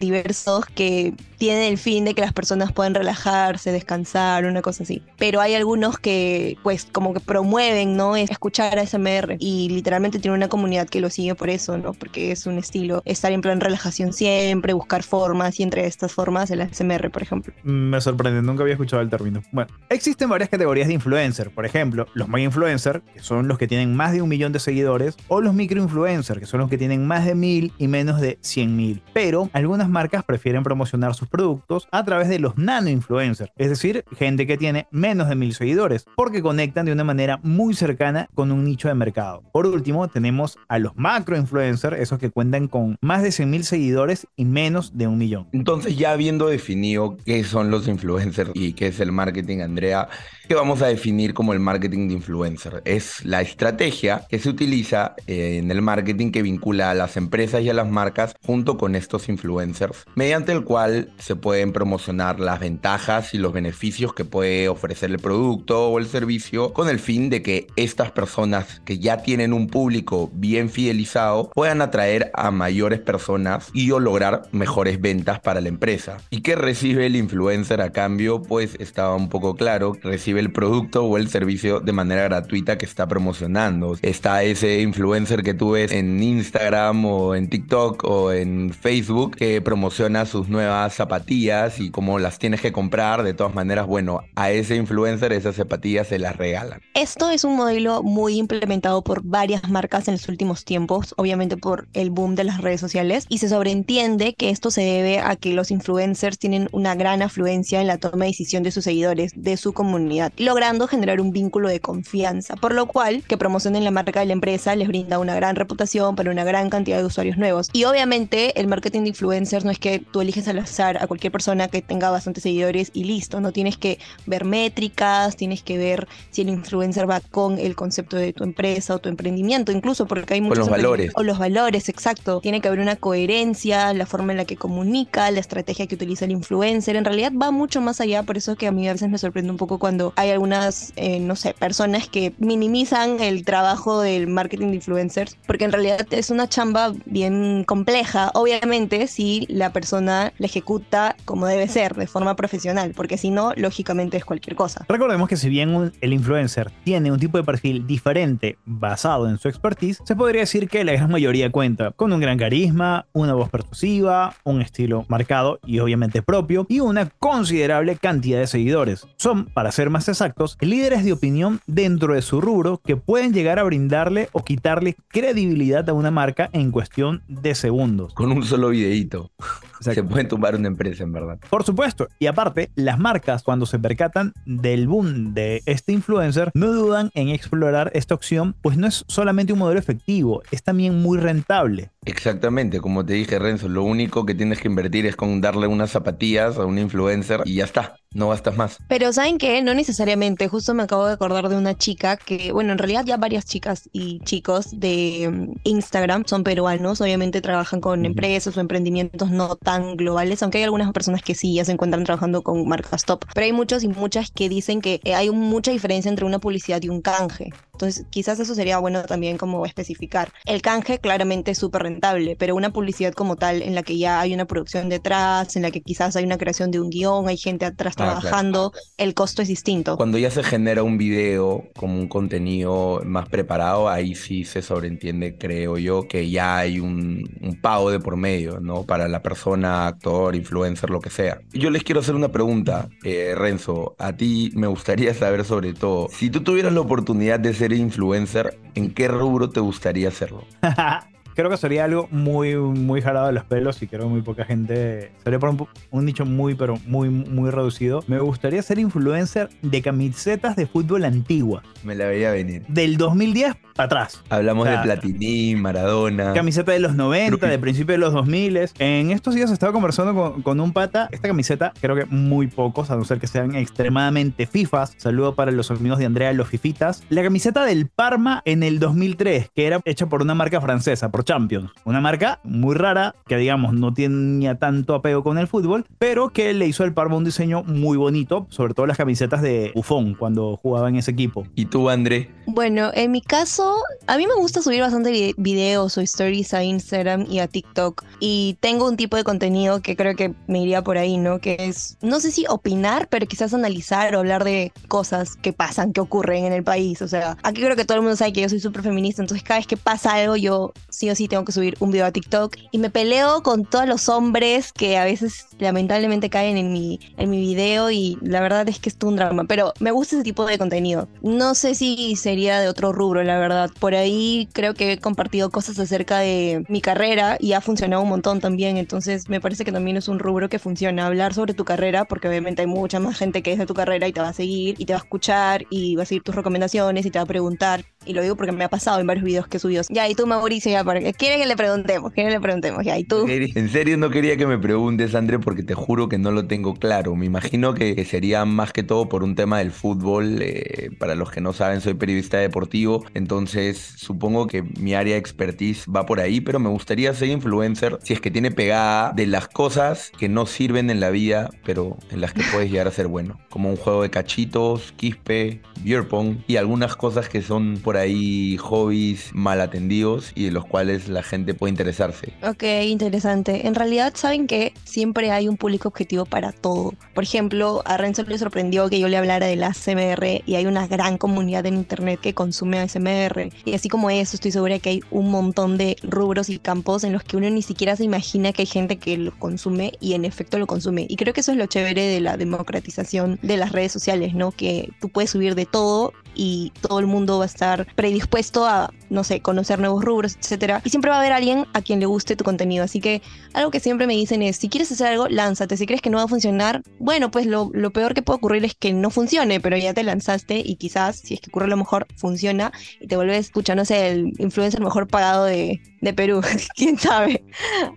diversos 0.00 0.66
que 0.66 1.14
tienen 1.38 1.62
el 1.62 1.78
fin 1.78 2.04
de 2.04 2.14
que 2.14 2.20
las 2.20 2.32
personas 2.32 2.72
puedan 2.72 2.94
relajarse, 2.94 3.70
descansar, 3.72 4.44
una 4.44 4.60
cosa 4.60 4.82
así. 4.82 5.02
Pero 5.16 5.40
hay 5.40 5.54
algunos 5.54 5.98
que, 5.98 6.56
pues, 6.62 6.86
como 6.90 7.14
que 7.14 7.20
promueven, 7.20 7.96
¿no? 7.96 8.16
Es 8.16 8.30
escuchar 8.30 8.78
ASMR 8.78 9.36
y 9.38 9.68
literalmente 9.68 10.18
tiene 10.18 10.36
una 10.36 10.48
comunidad 10.48 10.88
que 10.88 11.00
lo 11.00 11.10
sigue 11.10 11.34
por 11.34 11.48
eso, 11.48 11.78
¿no? 11.78 11.92
Porque 11.92 12.32
es 12.32 12.46
un 12.46 12.58
estilo, 12.58 13.02
estar 13.04 13.32
en 13.32 13.40
plan 13.40 13.60
relajación 13.60 14.12
siempre, 14.12 14.72
buscar 14.72 15.02
formas 15.02 15.58
y 15.60 15.62
entre 15.62 15.86
estas 15.86 16.12
formas 16.12 16.50
el 16.50 16.60
ASMR, 16.60 17.10
por 17.10 17.22
ejemplo. 17.22 17.52
Me 17.62 18.00
sorprende, 18.00 18.42
nunca 18.42 18.62
había 18.62 18.74
escuchado 18.74 19.02
el 19.02 19.08
término. 19.08 19.42
Bueno, 19.52 19.70
existen 19.88 20.28
varias 20.28 20.48
categorías 20.48 20.88
de 20.88 20.94
influencer. 20.94 21.50
Por 21.50 21.64
ejemplo, 21.64 22.06
los 22.14 22.28
mega 22.28 22.44
influencer, 22.44 23.02
que 23.14 23.20
son 23.20 23.48
los 23.48 23.58
que 23.58 23.68
tienen 23.68 23.94
más 23.94 24.12
de 24.12 24.22
un 24.22 24.28
millón 24.28 24.52
de 24.52 24.58
seguidores, 24.58 25.16
o 25.28 25.40
los 25.40 25.54
micro 25.54 25.80
influencer, 25.80 26.40
que 26.40 26.46
son 26.46 26.60
los 26.60 26.68
que 26.68 26.78
tienen 26.78 27.06
más 27.06 27.24
de 27.24 27.34
mil 27.34 27.72
y 27.78 27.88
menos 27.88 28.20
de 28.20 28.38
cien 28.40 28.76
mil. 28.76 29.02
Pero 29.12 29.37
algunas 29.52 29.88
marcas 29.88 30.24
prefieren 30.24 30.62
promocionar 30.62 31.14
sus 31.14 31.28
productos 31.28 31.88
a 31.90 32.04
través 32.04 32.28
de 32.28 32.38
los 32.38 32.56
nano 32.56 32.88
influencers, 32.90 33.52
es 33.56 33.68
decir, 33.70 34.04
gente 34.16 34.46
que 34.46 34.56
tiene 34.56 34.86
menos 34.90 35.28
de 35.28 35.34
mil 35.34 35.54
seguidores, 35.54 36.04
porque 36.16 36.42
conectan 36.42 36.86
de 36.86 36.92
una 36.92 37.04
manera 37.04 37.38
muy 37.42 37.74
cercana 37.74 38.28
con 38.34 38.52
un 38.52 38.64
nicho 38.64 38.88
de 38.88 38.94
mercado. 38.94 39.42
Por 39.52 39.66
último, 39.66 40.08
tenemos 40.08 40.58
a 40.68 40.78
los 40.78 40.96
macro 40.96 41.36
influencers, 41.36 41.98
esos 41.98 42.18
que 42.18 42.30
cuentan 42.30 42.68
con 42.68 42.96
más 43.00 43.22
de 43.22 43.32
100 43.32 43.50
mil 43.50 43.64
seguidores 43.64 44.26
y 44.36 44.44
menos 44.44 44.96
de 44.96 45.06
un 45.06 45.18
millón. 45.18 45.48
Entonces, 45.52 45.96
ya 45.96 46.12
habiendo 46.12 46.48
definido 46.48 47.16
qué 47.24 47.44
son 47.44 47.70
los 47.70 47.88
influencers 47.88 48.50
y 48.54 48.72
qué 48.72 48.88
es 48.88 49.00
el 49.00 49.12
marketing, 49.12 49.60
Andrea, 49.60 50.08
¿qué 50.48 50.54
vamos 50.54 50.80
a 50.80 50.86
definir 50.86 51.34
como 51.34 51.52
el 51.52 51.60
marketing 51.60 52.08
de 52.08 52.14
influencer? 52.14 52.80
Es 52.86 53.22
la 53.26 53.42
estrategia 53.42 54.26
que 54.30 54.38
se 54.38 54.48
utiliza 54.48 55.14
eh, 55.26 55.58
en 55.58 55.70
el 55.70 55.82
marketing 55.82 56.30
que 56.30 56.40
vincula 56.40 56.90
a 56.90 56.94
las 56.94 57.18
empresas 57.18 57.60
y 57.60 57.68
a 57.68 57.74
las 57.74 57.86
marcas 57.86 58.34
junto 58.46 58.78
con 58.78 58.94
estos 58.94 59.28
influencers, 59.28 60.06
mediante 60.14 60.52
el 60.52 60.64
cual 60.64 61.10
se 61.18 61.36
pueden 61.36 61.74
promocionar 61.74 62.40
las 62.40 62.60
ventajas 62.60 63.34
y 63.34 63.38
los 63.38 63.52
beneficios 63.52 64.14
que 64.14 64.24
puede 64.24 64.70
ofrecer 64.70 65.10
el 65.10 65.18
producto 65.18 65.90
o 65.90 65.98
el 65.98 66.06
servicio 66.06 66.72
con 66.72 66.88
el 66.88 66.98
fin 66.98 67.28
de 67.28 67.42
que 67.42 67.66
estas 67.76 68.10
personas 68.10 68.80
que 68.86 68.98
ya 68.98 69.18
tienen 69.18 69.52
un 69.52 69.66
público 69.66 70.30
bien 70.32 70.70
fidelizado 70.70 71.50
puedan 71.50 71.82
atraer 71.82 72.30
a 72.32 72.50
mayores 72.50 73.00
personas 73.00 73.68
y 73.74 73.90
o 73.90 74.00
lograr 74.00 74.44
mejores 74.52 74.98
ventas 74.98 75.40
para 75.40 75.60
la 75.60 75.68
empresa. 75.68 76.16
¿Y 76.30 76.40
qué 76.40 76.56
recibe 76.56 77.04
el 77.04 77.16
influencer 77.16 77.82
a 77.82 77.92
cambio? 77.92 78.42
Pues 78.42 78.76
estaba 78.78 79.14
un 79.14 79.28
poco 79.28 79.54
claro, 79.54 79.92
recibe 80.02 80.37
el 80.38 80.52
producto 80.52 81.04
o 81.04 81.16
el 81.16 81.28
servicio 81.28 81.80
de 81.80 81.92
manera 81.92 82.22
gratuita 82.22 82.78
que 82.78 82.86
está 82.86 83.06
promocionando. 83.06 83.96
Está 84.02 84.42
ese 84.42 84.80
influencer 84.80 85.42
que 85.42 85.54
tú 85.54 85.72
ves 85.72 85.92
en 85.92 86.22
Instagram 86.22 87.04
o 87.04 87.34
en 87.34 87.48
TikTok 87.48 88.04
o 88.04 88.32
en 88.32 88.72
Facebook 88.72 89.36
que 89.36 89.60
promociona 89.60 90.26
sus 90.26 90.48
nuevas 90.48 90.94
zapatillas 90.94 91.80
y 91.80 91.90
como 91.90 92.18
las 92.18 92.38
tienes 92.38 92.60
que 92.60 92.72
comprar, 92.72 93.22
de 93.22 93.34
todas 93.34 93.54
maneras, 93.54 93.86
bueno, 93.86 94.20
a 94.34 94.50
ese 94.50 94.76
influencer 94.76 95.32
esas 95.32 95.56
zapatillas 95.56 96.08
se 96.08 96.18
las 96.18 96.36
regalan. 96.36 96.80
Esto 96.94 97.30
es 97.30 97.44
un 97.44 97.56
modelo 97.56 98.02
muy 98.02 98.38
implementado 98.38 99.02
por 99.02 99.22
varias 99.22 99.68
marcas 99.68 100.08
en 100.08 100.14
los 100.14 100.28
últimos 100.28 100.64
tiempos, 100.64 101.14
obviamente 101.16 101.56
por 101.56 101.88
el 101.92 102.10
boom 102.10 102.34
de 102.34 102.44
las 102.44 102.60
redes 102.60 102.80
sociales, 102.80 103.26
y 103.28 103.38
se 103.38 103.48
sobreentiende 103.48 104.34
que 104.34 104.50
esto 104.50 104.70
se 104.70 104.82
debe 104.82 105.18
a 105.18 105.36
que 105.36 105.52
los 105.52 105.70
influencers 105.70 106.38
tienen 106.38 106.68
una 106.72 106.94
gran 106.94 107.22
afluencia 107.22 107.80
en 107.80 107.86
la 107.86 107.98
toma 107.98 108.24
de 108.24 108.30
decisión 108.30 108.62
de 108.62 108.70
sus 108.70 108.84
seguidores, 108.84 109.32
de 109.34 109.56
su 109.56 109.72
comunidad, 109.72 110.27
logrando 110.36 110.86
generar 110.86 111.20
un 111.20 111.32
vínculo 111.32 111.68
de 111.68 111.80
confianza, 111.80 112.56
por 112.56 112.74
lo 112.74 112.86
cual 112.86 113.22
que 113.26 113.36
promocionen 113.36 113.84
la 113.84 113.90
marca 113.90 114.20
de 114.20 114.26
la 114.26 114.32
empresa 114.32 114.74
les 114.76 114.88
brinda 114.88 115.18
una 115.18 115.34
gran 115.34 115.56
reputación 115.56 116.16
para 116.16 116.30
una 116.30 116.44
gran 116.44 116.70
cantidad 116.70 116.98
de 116.98 117.04
usuarios 117.04 117.36
nuevos. 117.38 117.68
Y 117.72 117.84
obviamente 117.84 118.58
el 118.60 118.68
marketing 118.68 119.02
de 119.02 119.08
influencers 119.08 119.64
no 119.64 119.70
es 119.70 119.78
que 119.78 119.98
tú 119.98 120.20
eliges 120.20 120.48
al 120.48 120.58
azar 120.58 121.02
a 121.02 121.06
cualquier 121.06 121.32
persona 121.32 121.68
que 121.68 121.82
tenga 121.82 122.10
bastantes 122.10 122.42
seguidores 122.42 122.90
y 122.94 123.04
listo, 123.04 123.40
no 123.40 123.52
tienes 123.52 123.76
que 123.76 123.98
ver 124.26 124.44
métricas, 124.44 125.36
tienes 125.36 125.62
que 125.62 125.78
ver 125.78 126.08
si 126.30 126.42
el 126.42 126.48
influencer 126.48 127.08
va 127.08 127.20
con 127.20 127.58
el 127.58 127.74
concepto 127.74 128.16
de 128.16 128.32
tu 128.32 128.44
empresa 128.44 128.94
o 128.94 128.98
tu 128.98 129.08
emprendimiento, 129.08 129.72
incluso 129.72 130.06
porque 130.06 130.34
hay 130.34 130.40
muchos 130.40 130.58
los 130.58 130.68
valores. 130.68 131.12
o 131.14 131.22
los 131.22 131.38
valores, 131.38 131.88
exacto. 131.88 132.40
Tiene 132.40 132.60
que 132.60 132.68
haber 132.68 132.80
una 132.80 132.96
coherencia, 132.96 133.92
la 133.92 134.06
forma 134.06 134.32
en 134.32 134.38
la 134.38 134.44
que 134.44 134.56
comunica, 134.56 135.30
la 135.30 135.40
estrategia 135.40 135.86
que 135.86 135.94
utiliza 135.94 136.24
el 136.24 136.32
influencer. 136.32 136.96
En 136.96 137.04
realidad 137.04 137.32
va 137.32 137.50
mucho 137.50 137.80
más 137.80 138.00
allá, 138.00 138.22
por 138.22 138.36
eso 138.36 138.56
que 138.56 138.66
a 138.66 138.72
mí 138.72 138.88
a 138.88 138.92
veces 138.92 139.08
me 139.08 139.18
sorprende 139.18 139.50
un 139.50 139.56
poco 139.56 139.78
cuando 139.78 140.12
hay 140.18 140.32
algunas, 140.32 140.92
eh, 140.96 141.20
no 141.20 141.36
sé, 141.36 141.54
personas 141.54 142.08
que 142.08 142.34
minimizan 142.38 143.20
el 143.20 143.44
trabajo 143.44 144.00
del 144.00 144.26
marketing 144.26 144.70
de 144.70 144.74
influencers, 144.74 145.38
porque 145.46 145.64
en 145.64 145.70
realidad 145.70 146.06
es 146.10 146.30
una 146.30 146.48
chamba 146.48 146.92
bien 147.06 147.62
compleja, 147.62 148.32
obviamente, 148.34 149.06
si 149.06 149.46
la 149.48 149.72
persona 149.72 150.32
la 150.38 150.46
ejecuta 150.46 151.14
como 151.24 151.46
debe 151.46 151.68
ser, 151.68 151.94
de 151.94 152.08
forma 152.08 152.34
profesional, 152.34 152.94
porque 152.96 153.16
si 153.16 153.30
no, 153.30 153.52
lógicamente 153.54 154.16
es 154.16 154.24
cualquier 154.24 154.56
cosa. 154.56 154.84
Recordemos 154.88 155.28
que 155.28 155.36
si 155.36 155.48
bien 155.48 155.92
el 156.00 156.12
influencer 156.12 156.72
tiene 156.82 157.12
un 157.12 157.20
tipo 157.20 157.38
de 157.38 157.44
perfil 157.44 157.86
diferente 157.86 158.58
basado 158.64 159.28
en 159.28 159.38
su 159.38 159.46
expertise, 159.46 160.02
se 160.04 160.16
podría 160.16 160.40
decir 160.40 160.68
que 160.68 160.82
la 160.82 160.94
gran 160.94 161.12
mayoría 161.12 161.52
cuenta 161.52 161.92
con 161.92 162.12
un 162.12 162.18
gran 162.18 162.38
carisma, 162.38 163.06
una 163.12 163.34
voz 163.34 163.50
persuasiva, 163.50 164.34
un 164.42 164.62
estilo 164.62 165.04
marcado 165.06 165.60
y 165.64 165.78
obviamente 165.78 166.22
propio, 166.22 166.66
y 166.68 166.80
una 166.80 167.08
considerable 167.20 167.94
cantidad 167.94 168.40
de 168.40 168.48
seguidores. 168.48 169.06
Son, 169.16 169.44
para 169.46 169.70
ser 169.70 169.90
más 169.90 170.07
exactos, 170.08 170.56
líderes 170.60 171.04
de 171.04 171.12
opinión 171.12 171.60
dentro 171.66 172.14
de 172.14 172.22
su 172.22 172.40
rubro 172.40 172.80
que 172.84 172.96
pueden 172.96 173.32
llegar 173.32 173.58
a 173.58 173.64
brindarle 173.64 174.28
o 174.32 174.44
quitarle 174.44 174.96
credibilidad 175.08 175.88
a 175.88 175.92
una 175.92 176.10
marca 176.10 176.50
en 176.52 176.70
cuestión 176.70 177.22
de 177.28 177.54
segundos. 177.54 178.14
Con 178.14 178.32
un 178.32 178.42
solo 178.44 178.70
videíto. 178.70 179.30
Se 179.80 179.90
Exacto. 179.90 180.10
puede 180.10 180.24
tumbar 180.24 180.54
una 180.56 180.68
empresa, 180.68 181.02
en 181.04 181.12
verdad. 181.12 181.38
Por 181.50 181.64
supuesto, 181.64 182.08
y 182.18 182.26
aparte, 182.26 182.70
las 182.74 182.98
marcas 182.98 183.42
cuando 183.42 183.66
se 183.66 183.78
percatan 183.78 184.32
del 184.44 184.88
boom 184.88 185.34
de 185.34 185.62
este 185.66 185.92
influencer, 185.92 186.50
no 186.54 186.72
dudan 186.72 187.10
en 187.14 187.28
explorar 187.28 187.90
esta 187.94 188.14
opción, 188.14 188.54
pues 188.62 188.76
no 188.76 188.86
es 188.86 189.04
solamente 189.08 189.52
un 189.52 189.60
modelo 189.60 189.78
efectivo, 189.80 190.42
es 190.50 190.62
también 190.62 191.00
muy 191.00 191.18
rentable. 191.18 191.90
Exactamente, 192.04 192.80
como 192.80 193.04
te 193.04 193.12
dije, 193.12 193.38
Renzo, 193.38 193.68
lo 193.68 193.82
único 193.82 194.24
que 194.24 194.34
tienes 194.34 194.60
que 194.60 194.68
invertir 194.68 195.04
es 195.06 195.14
con 195.14 195.40
darle 195.42 195.66
unas 195.66 195.90
zapatillas 195.90 196.56
a 196.56 196.64
un 196.64 196.78
influencer 196.78 197.42
y 197.44 197.56
ya 197.56 197.64
está, 197.64 197.96
no 198.14 198.30
gastas 198.30 198.56
más. 198.56 198.78
Pero 198.88 199.12
¿saben 199.12 199.36
qué? 199.36 199.60
No 199.62 199.74
necesariamente. 199.74 200.48
Justo 200.48 200.72
me 200.72 200.84
acabo 200.84 201.06
de 201.06 201.12
acordar 201.12 201.48
de 201.50 201.56
una 201.56 201.76
chica 201.76 202.16
que, 202.16 202.50
bueno, 202.52 202.72
en 202.72 202.78
realidad 202.78 203.04
ya 203.04 203.18
varias 203.18 203.44
chicas 203.44 203.90
y 203.92 204.20
chicos 204.20 204.68
de 204.80 205.28
mm, 205.30 205.52
Instagram 205.64 206.24
son 206.26 206.44
peruanos. 206.44 207.00
Obviamente 207.02 207.42
trabajan 207.42 207.80
con 207.80 208.06
empresas 208.06 208.56
o 208.56 208.60
emprendimientos 208.60 209.30
no 209.30 209.56
tan 209.68 209.98
globales, 209.98 210.42
aunque 210.42 210.56
hay 210.56 210.64
algunas 210.64 210.90
personas 210.92 211.20
que 211.20 211.34
sí 211.34 211.52
ya 211.52 211.62
se 211.62 211.72
encuentran 211.72 212.02
trabajando 212.02 212.40
con 212.40 212.66
marcas 212.66 213.04
top. 213.04 213.26
Pero 213.34 213.44
hay 213.44 213.52
muchos 213.52 213.84
y 213.84 213.88
muchas 213.88 214.30
que 214.30 214.48
dicen 214.48 214.80
que 214.80 215.02
eh, 215.04 215.14
hay 215.14 215.28
mucha 215.28 215.70
diferencia 215.72 216.08
entre 216.08 216.24
una 216.24 216.38
publicidad 216.38 216.80
y 216.80 216.88
un 216.88 217.02
canje. 217.02 217.52
Entonces, 217.78 218.06
quizás 218.10 218.40
eso 218.40 218.54
sería 218.56 218.78
bueno 218.78 219.04
también 219.04 219.38
como 219.38 219.64
especificar. 219.64 220.32
El 220.44 220.62
canje 220.62 220.98
claramente 220.98 221.52
es 221.52 221.58
súper 221.58 221.82
rentable, 221.84 222.34
pero 222.36 222.56
una 222.56 222.70
publicidad 222.72 223.12
como 223.12 223.36
tal 223.36 223.62
en 223.62 223.74
la 223.76 223.82
que 223.84 223.96
ya 223.98 224.20
hay 224.20 224.34
una 224.34 224.46
producción 224.46 224.88
detrás, 224.88 225.54
en 225.54 225.62
la 225.62 225.70
que 225.70 225.80
quizás 225.80 226.16
hay 226.16 226.24
una 226.24 226.38
creación 226.38 226.70
de 226.72 226.80
un 226.80 226.90
guion, 226.90 227.28
hay 227.28 227.36
gente 227.36 227.64
atrás 227.66 227.94
Ah, 227.96 228.20
claro. 228.20 228.20
trabajando, 228.20 228.72
el 228.96 229.14
costo 229.14 229.42
es 229.42 229.48
distinto. 229.48 229.96
Cuando 229.96 230.18
ya 230.18 230.30
se 230.30 230.42
genera 230.42 230.82
un 230.82 230.98
video 230.98 231.64
como 231.76 231.98
un 231.98 232.08
contenido 232.08 233.00
más 233.04 233.28
preparado, 233.28 233.88
ahí 233.88 234.14
sí 234.14 234.44
se 234.44 234.60
sobreentiende, 234.62 235.36
creo 235.38 235.78
yo, 235.78 236.08
que 236.08 236.30
ya 236.30 236.58
hay 236.58 236.80
un, 236.80 237.24
un 237.40 237.60
pago 237.60 237.90
de 237.90 238.00
por 238.00 238.16
medio, 238.16 238.60
¿no? 238.60 238.84
Para 238.84 239.08
la 239.08 239.22
persona, 239.22 239.86
actor, 239.86 240.34
influencer, 240.34 240.90
lo 240.90 241.00
que 241.00 241.10
sea. 241.10 241.38
Yo 241.52 241.70
les 241.70 241.84
quiero 241.84 242.00
hacer 242.00 242.14
una 242.14 242.28
pregunta, 242.32 242.88
eh, 243.04 243.34
Renzo. 243.36 243.94
A 243.98 244.16
ti 244.16 244.50
me 244.54 244.66
gustaría 244.66 245.14
saber 245.14 245.44
sobre 245.44 245.74
todo, 245.74 246.08
si 246.10 246.30
tú 246.30 246.42
tuvieras 246.42 246.72
la 246.72 246.80
oportunidad 246.80 247.40
de 247.40 247.54
ser 247.54 247.67
influencer, 247.76 248.58
¿en 248.74 248.92
qué 248.92 249.08
rubro 249.08 249.50
te 249.50 249.60
gustaría 249.60 250.08
hacerlo? 250.08 250.44
creo 251.38 251.50
que 251.50 251.56
sería 251.56 251.84
algo 251.84 252.08
muy, 252.10 252.56
muy 252.56 253.00
jalado 253.00 253.28
de 253.28 253.32
los 253.32 253.44
pelos 253.44 253.80
y 253.80 253.86
creo 253.86 254.02
que 254.02 254.08
muy 254.08 254.22
poca 254.22 254.44
gente. 254.44 255.12
Sería 255.22 255.38
por 255.38 255.50
un, 255.50 255.68
un 255.92 256.04
nicho 256.04 256.26
muy, 256.26 256.56
pero 256.56 256.74
muy, 256.84 257.10
muy 257.10 257.50
reducido. 257.50 258.02
Me 258.08 258.18
gustaría 258.18 258.60
ser 258.60 258.80
influencer 258.80 259.48
de 259.62 259.80
camisetas 259.80 260.56
de 260.56 260.66
fútbol 260.66 261.04
antigua, 261.04 261.62
Me 261.84 261.94
la 261.94 262.06
veía 262.06 262.32
venir. 262.32 262.64
del 262.66 262.96
2010 262.96 263.54
para 263.76 263.86
atrás. 263.86 264.24
Hablamos 264.30 264.66
O 264.66 264.68
sea, 264.68 264.78
de 264.78 264.82
Platini, 264.82 265.54
Maradona. 265.54 266.32
Camiseta 266.32 266.72
de 266.72 266.80
los 266.80 266.96
90, 266.96 267.28
Creo 267.28 267.38
que- 267.38 267.46
de 267.46 267.58
principios 267.60 267.94
de 267.94 267.98
los 267.98 268.12
2000. 268.12 268.58
En 268.80 269.12
estos 269.12 269.36
días 269.36 269.52
estaba 269.52 269.72
conversando 269.72 270.14
con, 270.14 270.42
con 270.42 270.58
un 270.58 270.72
pata. 270.72 271.08
Esta 271.12 271.28
camiseta, 271.28 271.72
creo 271.80 271.94
que 271.94 272.04
muy 272.06 272.48
pocos, 272.48 272.90
a 272.90 272.96
no 272.96 273.04
ser 273.04 273.20
que 273.20 273.28
sean 273.28 273.54
extremadamente 273.54 274.46
fifas. 274.48 274.94
Saludo 274.96 275.36
para 275.36 275.52
los 275.52 275.70
amigos 275.70 276.00
de 276.00 276.06
Andrea, 276.06 276.32
los 276.32 276.48
fifitas. 276.48 277.04
La 277.10 277.22
camiseta 277.22 277.64
del 277.64 277.86
Parma 277.86 278.42
en 278.44 278.64
el 278.64 278.80
2003, 278.80 279.50
que 279.54 279.66
era 279.68 279.80
hecha 279.84 280.06
por 280.06 280.20
una 280.22 280.34
marca 280.34 280.60
francesa, 280.60 281.10
por 281.12 281.27
Champions. 281.28 281.70
Una 281.84 282.00
marca 282.00 282.40
muy 282.42 282.74
rara, 282.74 283.14
que 283.26 283.36
digamos 283.36 283.74
no 283.74 283.92
tenía 283.92 284.54
tanto 284.54 284.94
apego 284.94 285.22
con 285.22 285.36
el 285.36 285.46
fútbol, 285.46 285.84
pero 285.98 286.30
que 286.30 286.54
le 286.54 286.66
hizo 286.66 286.84
al 286.84 286.94
Parma 286.94 287.16
un 287.16 287.24
diseño 287.24 287.62
muy 287.64 287.98
bonito, 287.98 288.46
sobre 288.48 288.72
todo 288.72 288.86
las 288.86 288.96
camisetas 288.96 289.42
de 289.42 289.72
Buffon 289.74 290.14
cuando 290.14 290.56
jugaba 290.56 290.88
en 290.88 290.96
ese 290.96 291.10
equipo. 291.10 291.46
¿Y 291.54 291.66
tú, 291.66 291.90
André? 291.90 292.30
Bueno, 292.46 292.90
en 292.94 293.10
mi 293.12 293.20
caso, 293.20 293.76
a 294.06 294.16
mí 294.16 294.26
me 294.26 294.34
gusta 294.36 294.62
subir 294.62 294.80
bastante 294.80 295.10
vi- 295.10 295.34
videos 295.36 295.98
o 295.98 296.00
stories 296.00 296.54
a 296.54 296.64
Instagram 296.64 297.26
y 297.28 297.40
a 297.40 297.46
TikTok. 297.46 298.04
Y 298.20 298.56
tengo 298.60 298.88
un 298.88 298.96
tipo 298.96 299.18
de 299.18 299.24
contenido 299.24 299.82
que 299.82 299.96
creo 299.96 300.16
que 300.16 300.32
me 300.46 300.62
iría 300.62 300.82
por 300.82 300.96
ahí, 300.96 301.18
¿no? 301.18 301.40
Que 301.40 301.56
es, 301.60 301.98
no 302.00 302.20
sé 302.20 302.30
si 302.30 302.46
opinar, 302.48 303.08
pero 303.10 303.26
quizás 303.26 303.52
analizar 303.52 304.14
o 304.14 304.20
hablar 304.20 304.44
de 304.44 304.72
cosas 304.88 305.36
que 305.36 305.52
pasan, 305.52 305.92
que 305.92 306.00
ocurren 306.00 306.46
en 306.46 306.54
el 306.54 306.64
país. 306.64 307.02
O 307.02 307.08
sea, 307.08 307.36
aquí 307.42 307.60
creo 307.60 307.76
que 307.76 307.84
todo 307.84 307.96
el 307.98 308.02
mundo 308.02 308.16
sabe 308.16 308.32
que 308.32 308.40
yo 308.40 308.48
soy 308.48 308.60
súper 308.60 308.82
feminista, 308.82 309.20
entonces 309.20 309.46
cada 309.46 309.60
vez 309.60 309.66
que 309.66 309.76
pasa 309.76 310.14
algo, 310.14 310.36
yo 310.36 310.72
sí 311.08 311.24
o 311.24 311.24
sí 311.24 311.28
tengo 311.28 311.44
que 311.44 311.52
subir 311.52 311.76
un 311.80 311.90
video 311.90 312.06
a 312.06 312.12
TikTok. 312.12 312.56
Y 312.70 312.78
me 312.78 312.90
peleo 312.90 313.42
con 313.42 313.64
todos 313.64 313.86
los 313.86 314.08
hombres 314.08 314.72
que 314.72 314.98
a 314.98 315.04
veces 315.04 315.46
lamentablemente 315.58 316.30
caen 316.30 316.56
en 316.56 316.72
mi, 316.72 317.00
en 317.16 317.30
mi 317.30 317.40
video 317.40 317.90
y 317.90 318.18
la 318.20 318.40
verdad 318.40 318.68
es 318.68 318.78
que 318.78 318.88
es 318.88 318.96
un 319.02 319.16
drama. 319.16 319.44
Pero 319.44 319.72
me 319.80 319.90
gusta 319.90 320.16
ese 320.16 320.24
tipo 320.24 320.44
de 320.44 320.58
contenido. 320.58 321.08
No 321.22 321.54
sé 321.54 321.74
si 321.74 322.16
sería 322.16 322.60
de 322.60 322.68
otro 322.68 322.92
rubro, 322.92 323.22
la 323.22 323.38
verdad. 323.38 323.70
Por 323.78 323.94
ahí 323.94 324.48
creo 324.52 324.74
que 324.74 324.92
he 324.92 324.98
compartido 324.98 325.50
cosas 325.50 325.78
acerca 325.78 326.18
de 326.18 326.64
mi 326.68 326.80
carrera 326.80 327.36
y 327.40 327.52
ha 327.52 327.60
funcionado 327.60 328.02
un 328.02 328.08
montón 328.08 328.40
también. 328.40 328.76
Entonces 328.76 329.28
me 329.28 329.40
parece 329.40 329.64
que 329.64 329.72
también 329.72 329.96
es 329.96 330.08
un 330.08 330.18
rubro 330.18 330.48
que 330.48 330.58
funciona. 330.58 331.06
Hablar 331.06 331.34
sobre 331.34 331.54
tu 331.54 331.64
carrera, 331.64 332.04
porque 332.04 332.28
obviamente 332.28 332.62
hay 332.62 332.68
mucha 332.68 333.00
más 333.00 333.16
gente 333.16 333.42
que 333.42 333.52
es 333.52 333.58
de 333.58 333.66
tu 333.66 333.74
carrera 333.74 334.08
y 334.08 334.12
te 334.12 334.20
va 334.20 334.28
a 334.28 334.32
seguir 334.32 334.74
y 334.78 334.84
te 334.84 334.92
va 334.92 334.98
a 334.98 335.02
escuchar 335.02 335.64
y 335.70 335.96
va 335.96 336.02
a 336.02 336.06
seguir 336.06 336.22
tus 336.22 336.34
recomendaciones 336.34 337.06
y 337.06 337.10
te 337.10 337.18
va 337.18 337.24
a 337.24 337.26
preguntar. 337.26 337.84
Y 338.06 338.14
lo 338.14 338.22
digo 338.22 338.36
porque 338.36 338.52
me 338.52 338.64
ha 338.64 338.68
pasado 338.68 339.00
en 339.00 339.06
varios 339.06 339.24
videos 339.24 339.48
que 339.48 339.58
he 339.58 339.60
subido. 339.60 339.82
Ya, 339.90 340.08
y 340.08 340.14
tú, 340.14 340.26
Mauricio, 340.26 340.70
ya. 340.70 340.84
¿quieren 341.12 341.40
que 341.40 341.46
le 341.46 341.56
preguntemos? 341.56 342.12
¿Quieren 342.12 342.30
que 342.32 342.36
le 342.36 342.42
preguntemos? 342.42 342.84
Ya, 342.84 342.98
y 342.98 343.04
tú. 343.04 343.26
En 343.28 343.68
serio 343.70 343.96
no 343.96 344.10
quería 344.10 344.36
que 344.36 344.46
me 344.46 344.58
preguntes, 344.58 345.14
André, 345.14 345.38
porque 345.38 345.62
te 345.62 345.74
juro 345.74 346.08
que 346.08 346.18
no 346.18 346.30
lo 346.30 346.46
tengo 346.46 346.74
claro. 346.74 347.14
Me 347.16 347.26
imagino 347.26 347.74
que 347.74 348.02
sería 348.04 348.44
más 348.44 348.72
que 348.72 348.82
todo 348.82 349.08
por 349.08 349.22
un 349.22 349.34
tema 349.34 349.58
del 349.58 349.72
fútbol. 349.72 350.38
eh, 350.40 350.90
para 350.98 351.14
los 351.14 351.30
que 351.30 351.40
no 351.40 351.52
saben, 351.52 351.80
soy 351.80 351.94
periodista 351.94 352.38
deportivo, 352.38 353.04
entonces 353.14 353.94
supongo 353.96 354.46
que 354.46 354.62
mi 354.62 354.94
área 354.94 355.14
de 355.14 355.20
expertise 355.20 355.84
va 355.94 356.06
por 356.06 356.20
ahí, 356.20 356.40
pero 356.40 356.58
me 356.58 356.68
gustaría 356.68 357.12
ser 357.14 357.28
influencer 357.28 357.98
si 358.02 358.12
es 358.14 358.20
que 358.20 358.30
tiene 358.30 358.50
pegada 358.50 359.12
de 359.12 359.26
las 359.26 359.48
cosas 359.48 360.10
que 360.18 360.28
no 360.28 360.46
sirven 360.46 360.90
en 360.90 361.00
la 361.00 361.10
vida, 361.10 361.50
pero 361.64 361.96
en 362.10 362.20
las 362.20 362.32
que 362.32 362.42
puedes 362.52 362.70
llegar 362.70 362.88
a 362.88 362.90
ser 362.90 363.08
bueno. 363.08 363.38
Como 363.50 363.70
un 363.70 363.76
juego 363.76 364.02
de 364.02 364.10
cachitos, 364.10 364.92
quispe, 364.96 365.60
beer 365.82 366.06
y 366.46 366.56
algunas 366.56 366.96
cosas 366.96 367.28
que 367.28 367.42
son 367.42 367.78
por 367.88 367.96
ahí 367.96 368.58
hobbies 368.58 369.30
mal 369.32 369.62
atendidos 369.62 370.32
y 370.34 370.44
de 370.44 370.50
los 370.50 370.66
cuales 370.66 371.08
la 371.08 371.22
gente 371.22 371.54
puede 371.54 371.70
interesarse. 371.70 372.34
Ok, 372.42 372.62
interesante. 372.84 373.66
En 373.66 373.74
realidad, 373.74 374.12
saben 374.14 374.46
que 374.46 374.74
siempre 374.84 375.30
hay 375.30 375.48
un 375.48 375.56
público 375.56 375.88
objetivo 375.88 376.26
para 376.26 376.52
todo. 376.52 376.92
Por 377.14 377.24
ejemplo, 377.24 377.80
a 377.86 377.96
Renzo 377.96 378.24
le 378.24 378.36
sorprendió 378.36 378.90
que 378.90 379.00
yo 379.00 379.08
le 379.08 379.16
hablara 379.16 379.46
del 379.46 379.64
ASMR 379.64 380.42
y 380.44 380.56
hay 380.56 380.66
una 380.66 380.86
gran 380.86 381.16
comunidad 381.16 381.64
en 381.64 381.76
internet 381.76 382.20
que 382.20 382.34
consume 382.34 382.78
ASMR. 382.78 383.50
Y 383.64 383.72
así 383.72 383.88
como 383.88 384.10
eso, 384.10 384.36
estoy 384.36 384.50
segura 384.50 384.78
que 384.80 384.90
hay 384.90 385.00
un 385.10 385.30
montón 385.30 385.78
de 385.78 385.96
rubros 386.02 386.50
y 386.50 386.58
campos 386.58 387.04
en 387.04 387.14
los 387.14 387.24
que 387.24 387.38
uno 387.38 387.48
ni 387.48 387.62
siquiera 387.62 387.96
se 387.96 388.04
imagina 388.04 388.52
que 388.52 388.60
hay 388.60 388.66
gente 388.66 388.98
que 388.98 389.16
lo 389.16 389.32
consume 389.38 389.94
y 389.98 390.12
en 390.12 390.26
efecto 390.26 390.58
lo 390.58 390.66
consume. 390.66 391.06
Y 391.08 391.16
creo 391.16 391.32
que 391.32 391.40
eso 391.40 391.52
es 391.52 391.56
lo 391.56 391.64
chévere 391.64 392.02
de 392.02 392.20
la 392.20 392.36
democratización 392.36 393.38
de 393.40 393.56
las 393.56 393.72
redes 393.72 393.92
sociales, 393.92 394.34
¿no? 394.34 394.50
Que 394.50 394.90
tú 395.00 395.08
puedes 395.08 395.30
subir 395.30 395.54
de 395.54 395.64
todo 395.64 396.12
y 396.38 396.72
todo 396.80 397.00
el 397.00 397.06
mundo 397.06 397.38
va 397.38 397.44
a 397.44 397.46
estar 397.46 397.84
predispuesto 397.96 398.64
a, 398.64 398.94
no 399.10 399.24
sé, 399.24 399.42
conocer 399.42 399.80
nuevos 399.80 400.04
rubros, 400.04 400.36
etcétera. 400.36 400.80
Y 400.84 400.90
siempre 400.90 401.10
va 401.10 401.16
a 401.16 401.20
haber 401.20 401.32
alguien 401.32 401.66
a 401.74 401.82
quien 401.82 401.98
le 401.98 402.06
guste 402.06 402.36
tu 402.36 402.44
contenido. 402.44 402.84
Así 402.84 403.00
que 403.00 403.20
algo 403.54 403.72
que 403.72 403.80
siempre 403.80 404.06
me 404.06 404.14
dicen 404.14 404.40
es, 404.42 404.56
si 404.56 404.68
quieres 404.68 404.90
hacer 404.92 405.08
algo, 405.08 405.26
lánzate. 405.28 405.76
Si 405.76 405.84
crees 405.84 406.00
que 406.00 406.10
no 406.10 406.18
va 406.18 406.24
a 406.24 406.28
funcionar, 406.28 406.82
bueno, 407.00 407.32
pues 407.32 407.44
lo, 407.46 407.70
peor 407.90 408.14
que 408.14 408.22
puede 408.22 408.36
ocurrir 408.36 408.64
es 408.64 408.76
que 408.76 408.92
no 408.92 409.10
funcione, 409.10 409.58
pero 409.58 409.76
ya 409.76 409.92
te 409.92 410.04
lanzaste 410.04 410.62
y 410.64 410.76
quizás, 410.76 411.16
si 411.16 411.34
es 411.34 411.40
que 411.40 411.50
ocurre 411.50 411.66
lo 411.66 411.76
mejor, 411.76 412.06
funciona 412.16 412.72
y 413.00 413.08
te 413.08 413.16
vuelves, 413.16 413.46
escucha, 413.46 413.74
no 413.74 413.84
sé, 413.84 414.12
el 414.12 414.32
influencer 414.38 414.80
mejor 414.80 415.08
pagado 415.08 415.44
de, 415.44 415.80
de 416.00 416.14
Perú. 416.14 416.40
¿Quién 416.76 416.98
sabe? 416.98 417.44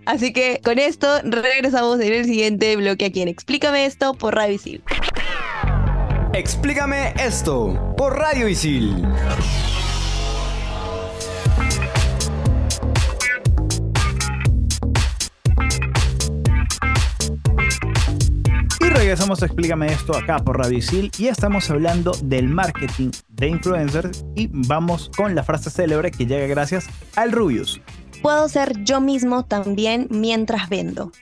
Así 0.04 0.32
que 0.32 0.60
con 0.64 0.80
esto 0.80 1.06
regresamos 1.22 2.00
en 2.00 2.12
el 2.12 2.24
siguiente 2.24 2.74
bloque 2.74 3.04
aquí 3.04 3.22
en 3.22 3.28
Explícame 3.28 3.86
esto 3.86 4.14
por 4.14 4.34
Radio 4.34 4.56
Isil. 4.56 4.82
Explícame 6.34 7.12
esto 7.22 7.94
por 7.94 8.18
Radio 8.18 8.48
Isil. 8.48 9.06
Y 18.80 18.84
regresamos 18.84 19.42
a 19.42 19.46
Explícame 19.46 19.88
esto 19.88 20.16
acá 20.16 20.38
por 20.38 20.56
Ravisil 20.56 21.10
y 21.18 21.26
estamos 21.26 21.68
hablando 21.68 22.12
del 22.24 22.48
marketing 22.48 23.10
de 23.28 23.48
influencers 23.48 24.24
y 24.34 24.48
vamos 24.50 25.10
con 25.14 25.34
la 25.34 25.42
frase 25.42 25.68
célebre 25.68 26.10
que 26.10 26.24
llega 26.24 26.46
gracias 26.46 26.88
al 27.14 27.32
Rubius. 27.32 27.82
Puedo 28.22 28.48
ser 28.48 28.82
yo 28.84 29.02
mismo 29.02 29.44
también 29.44 30.08
mientras 30.10 30.70
vendo. 30.70 31.12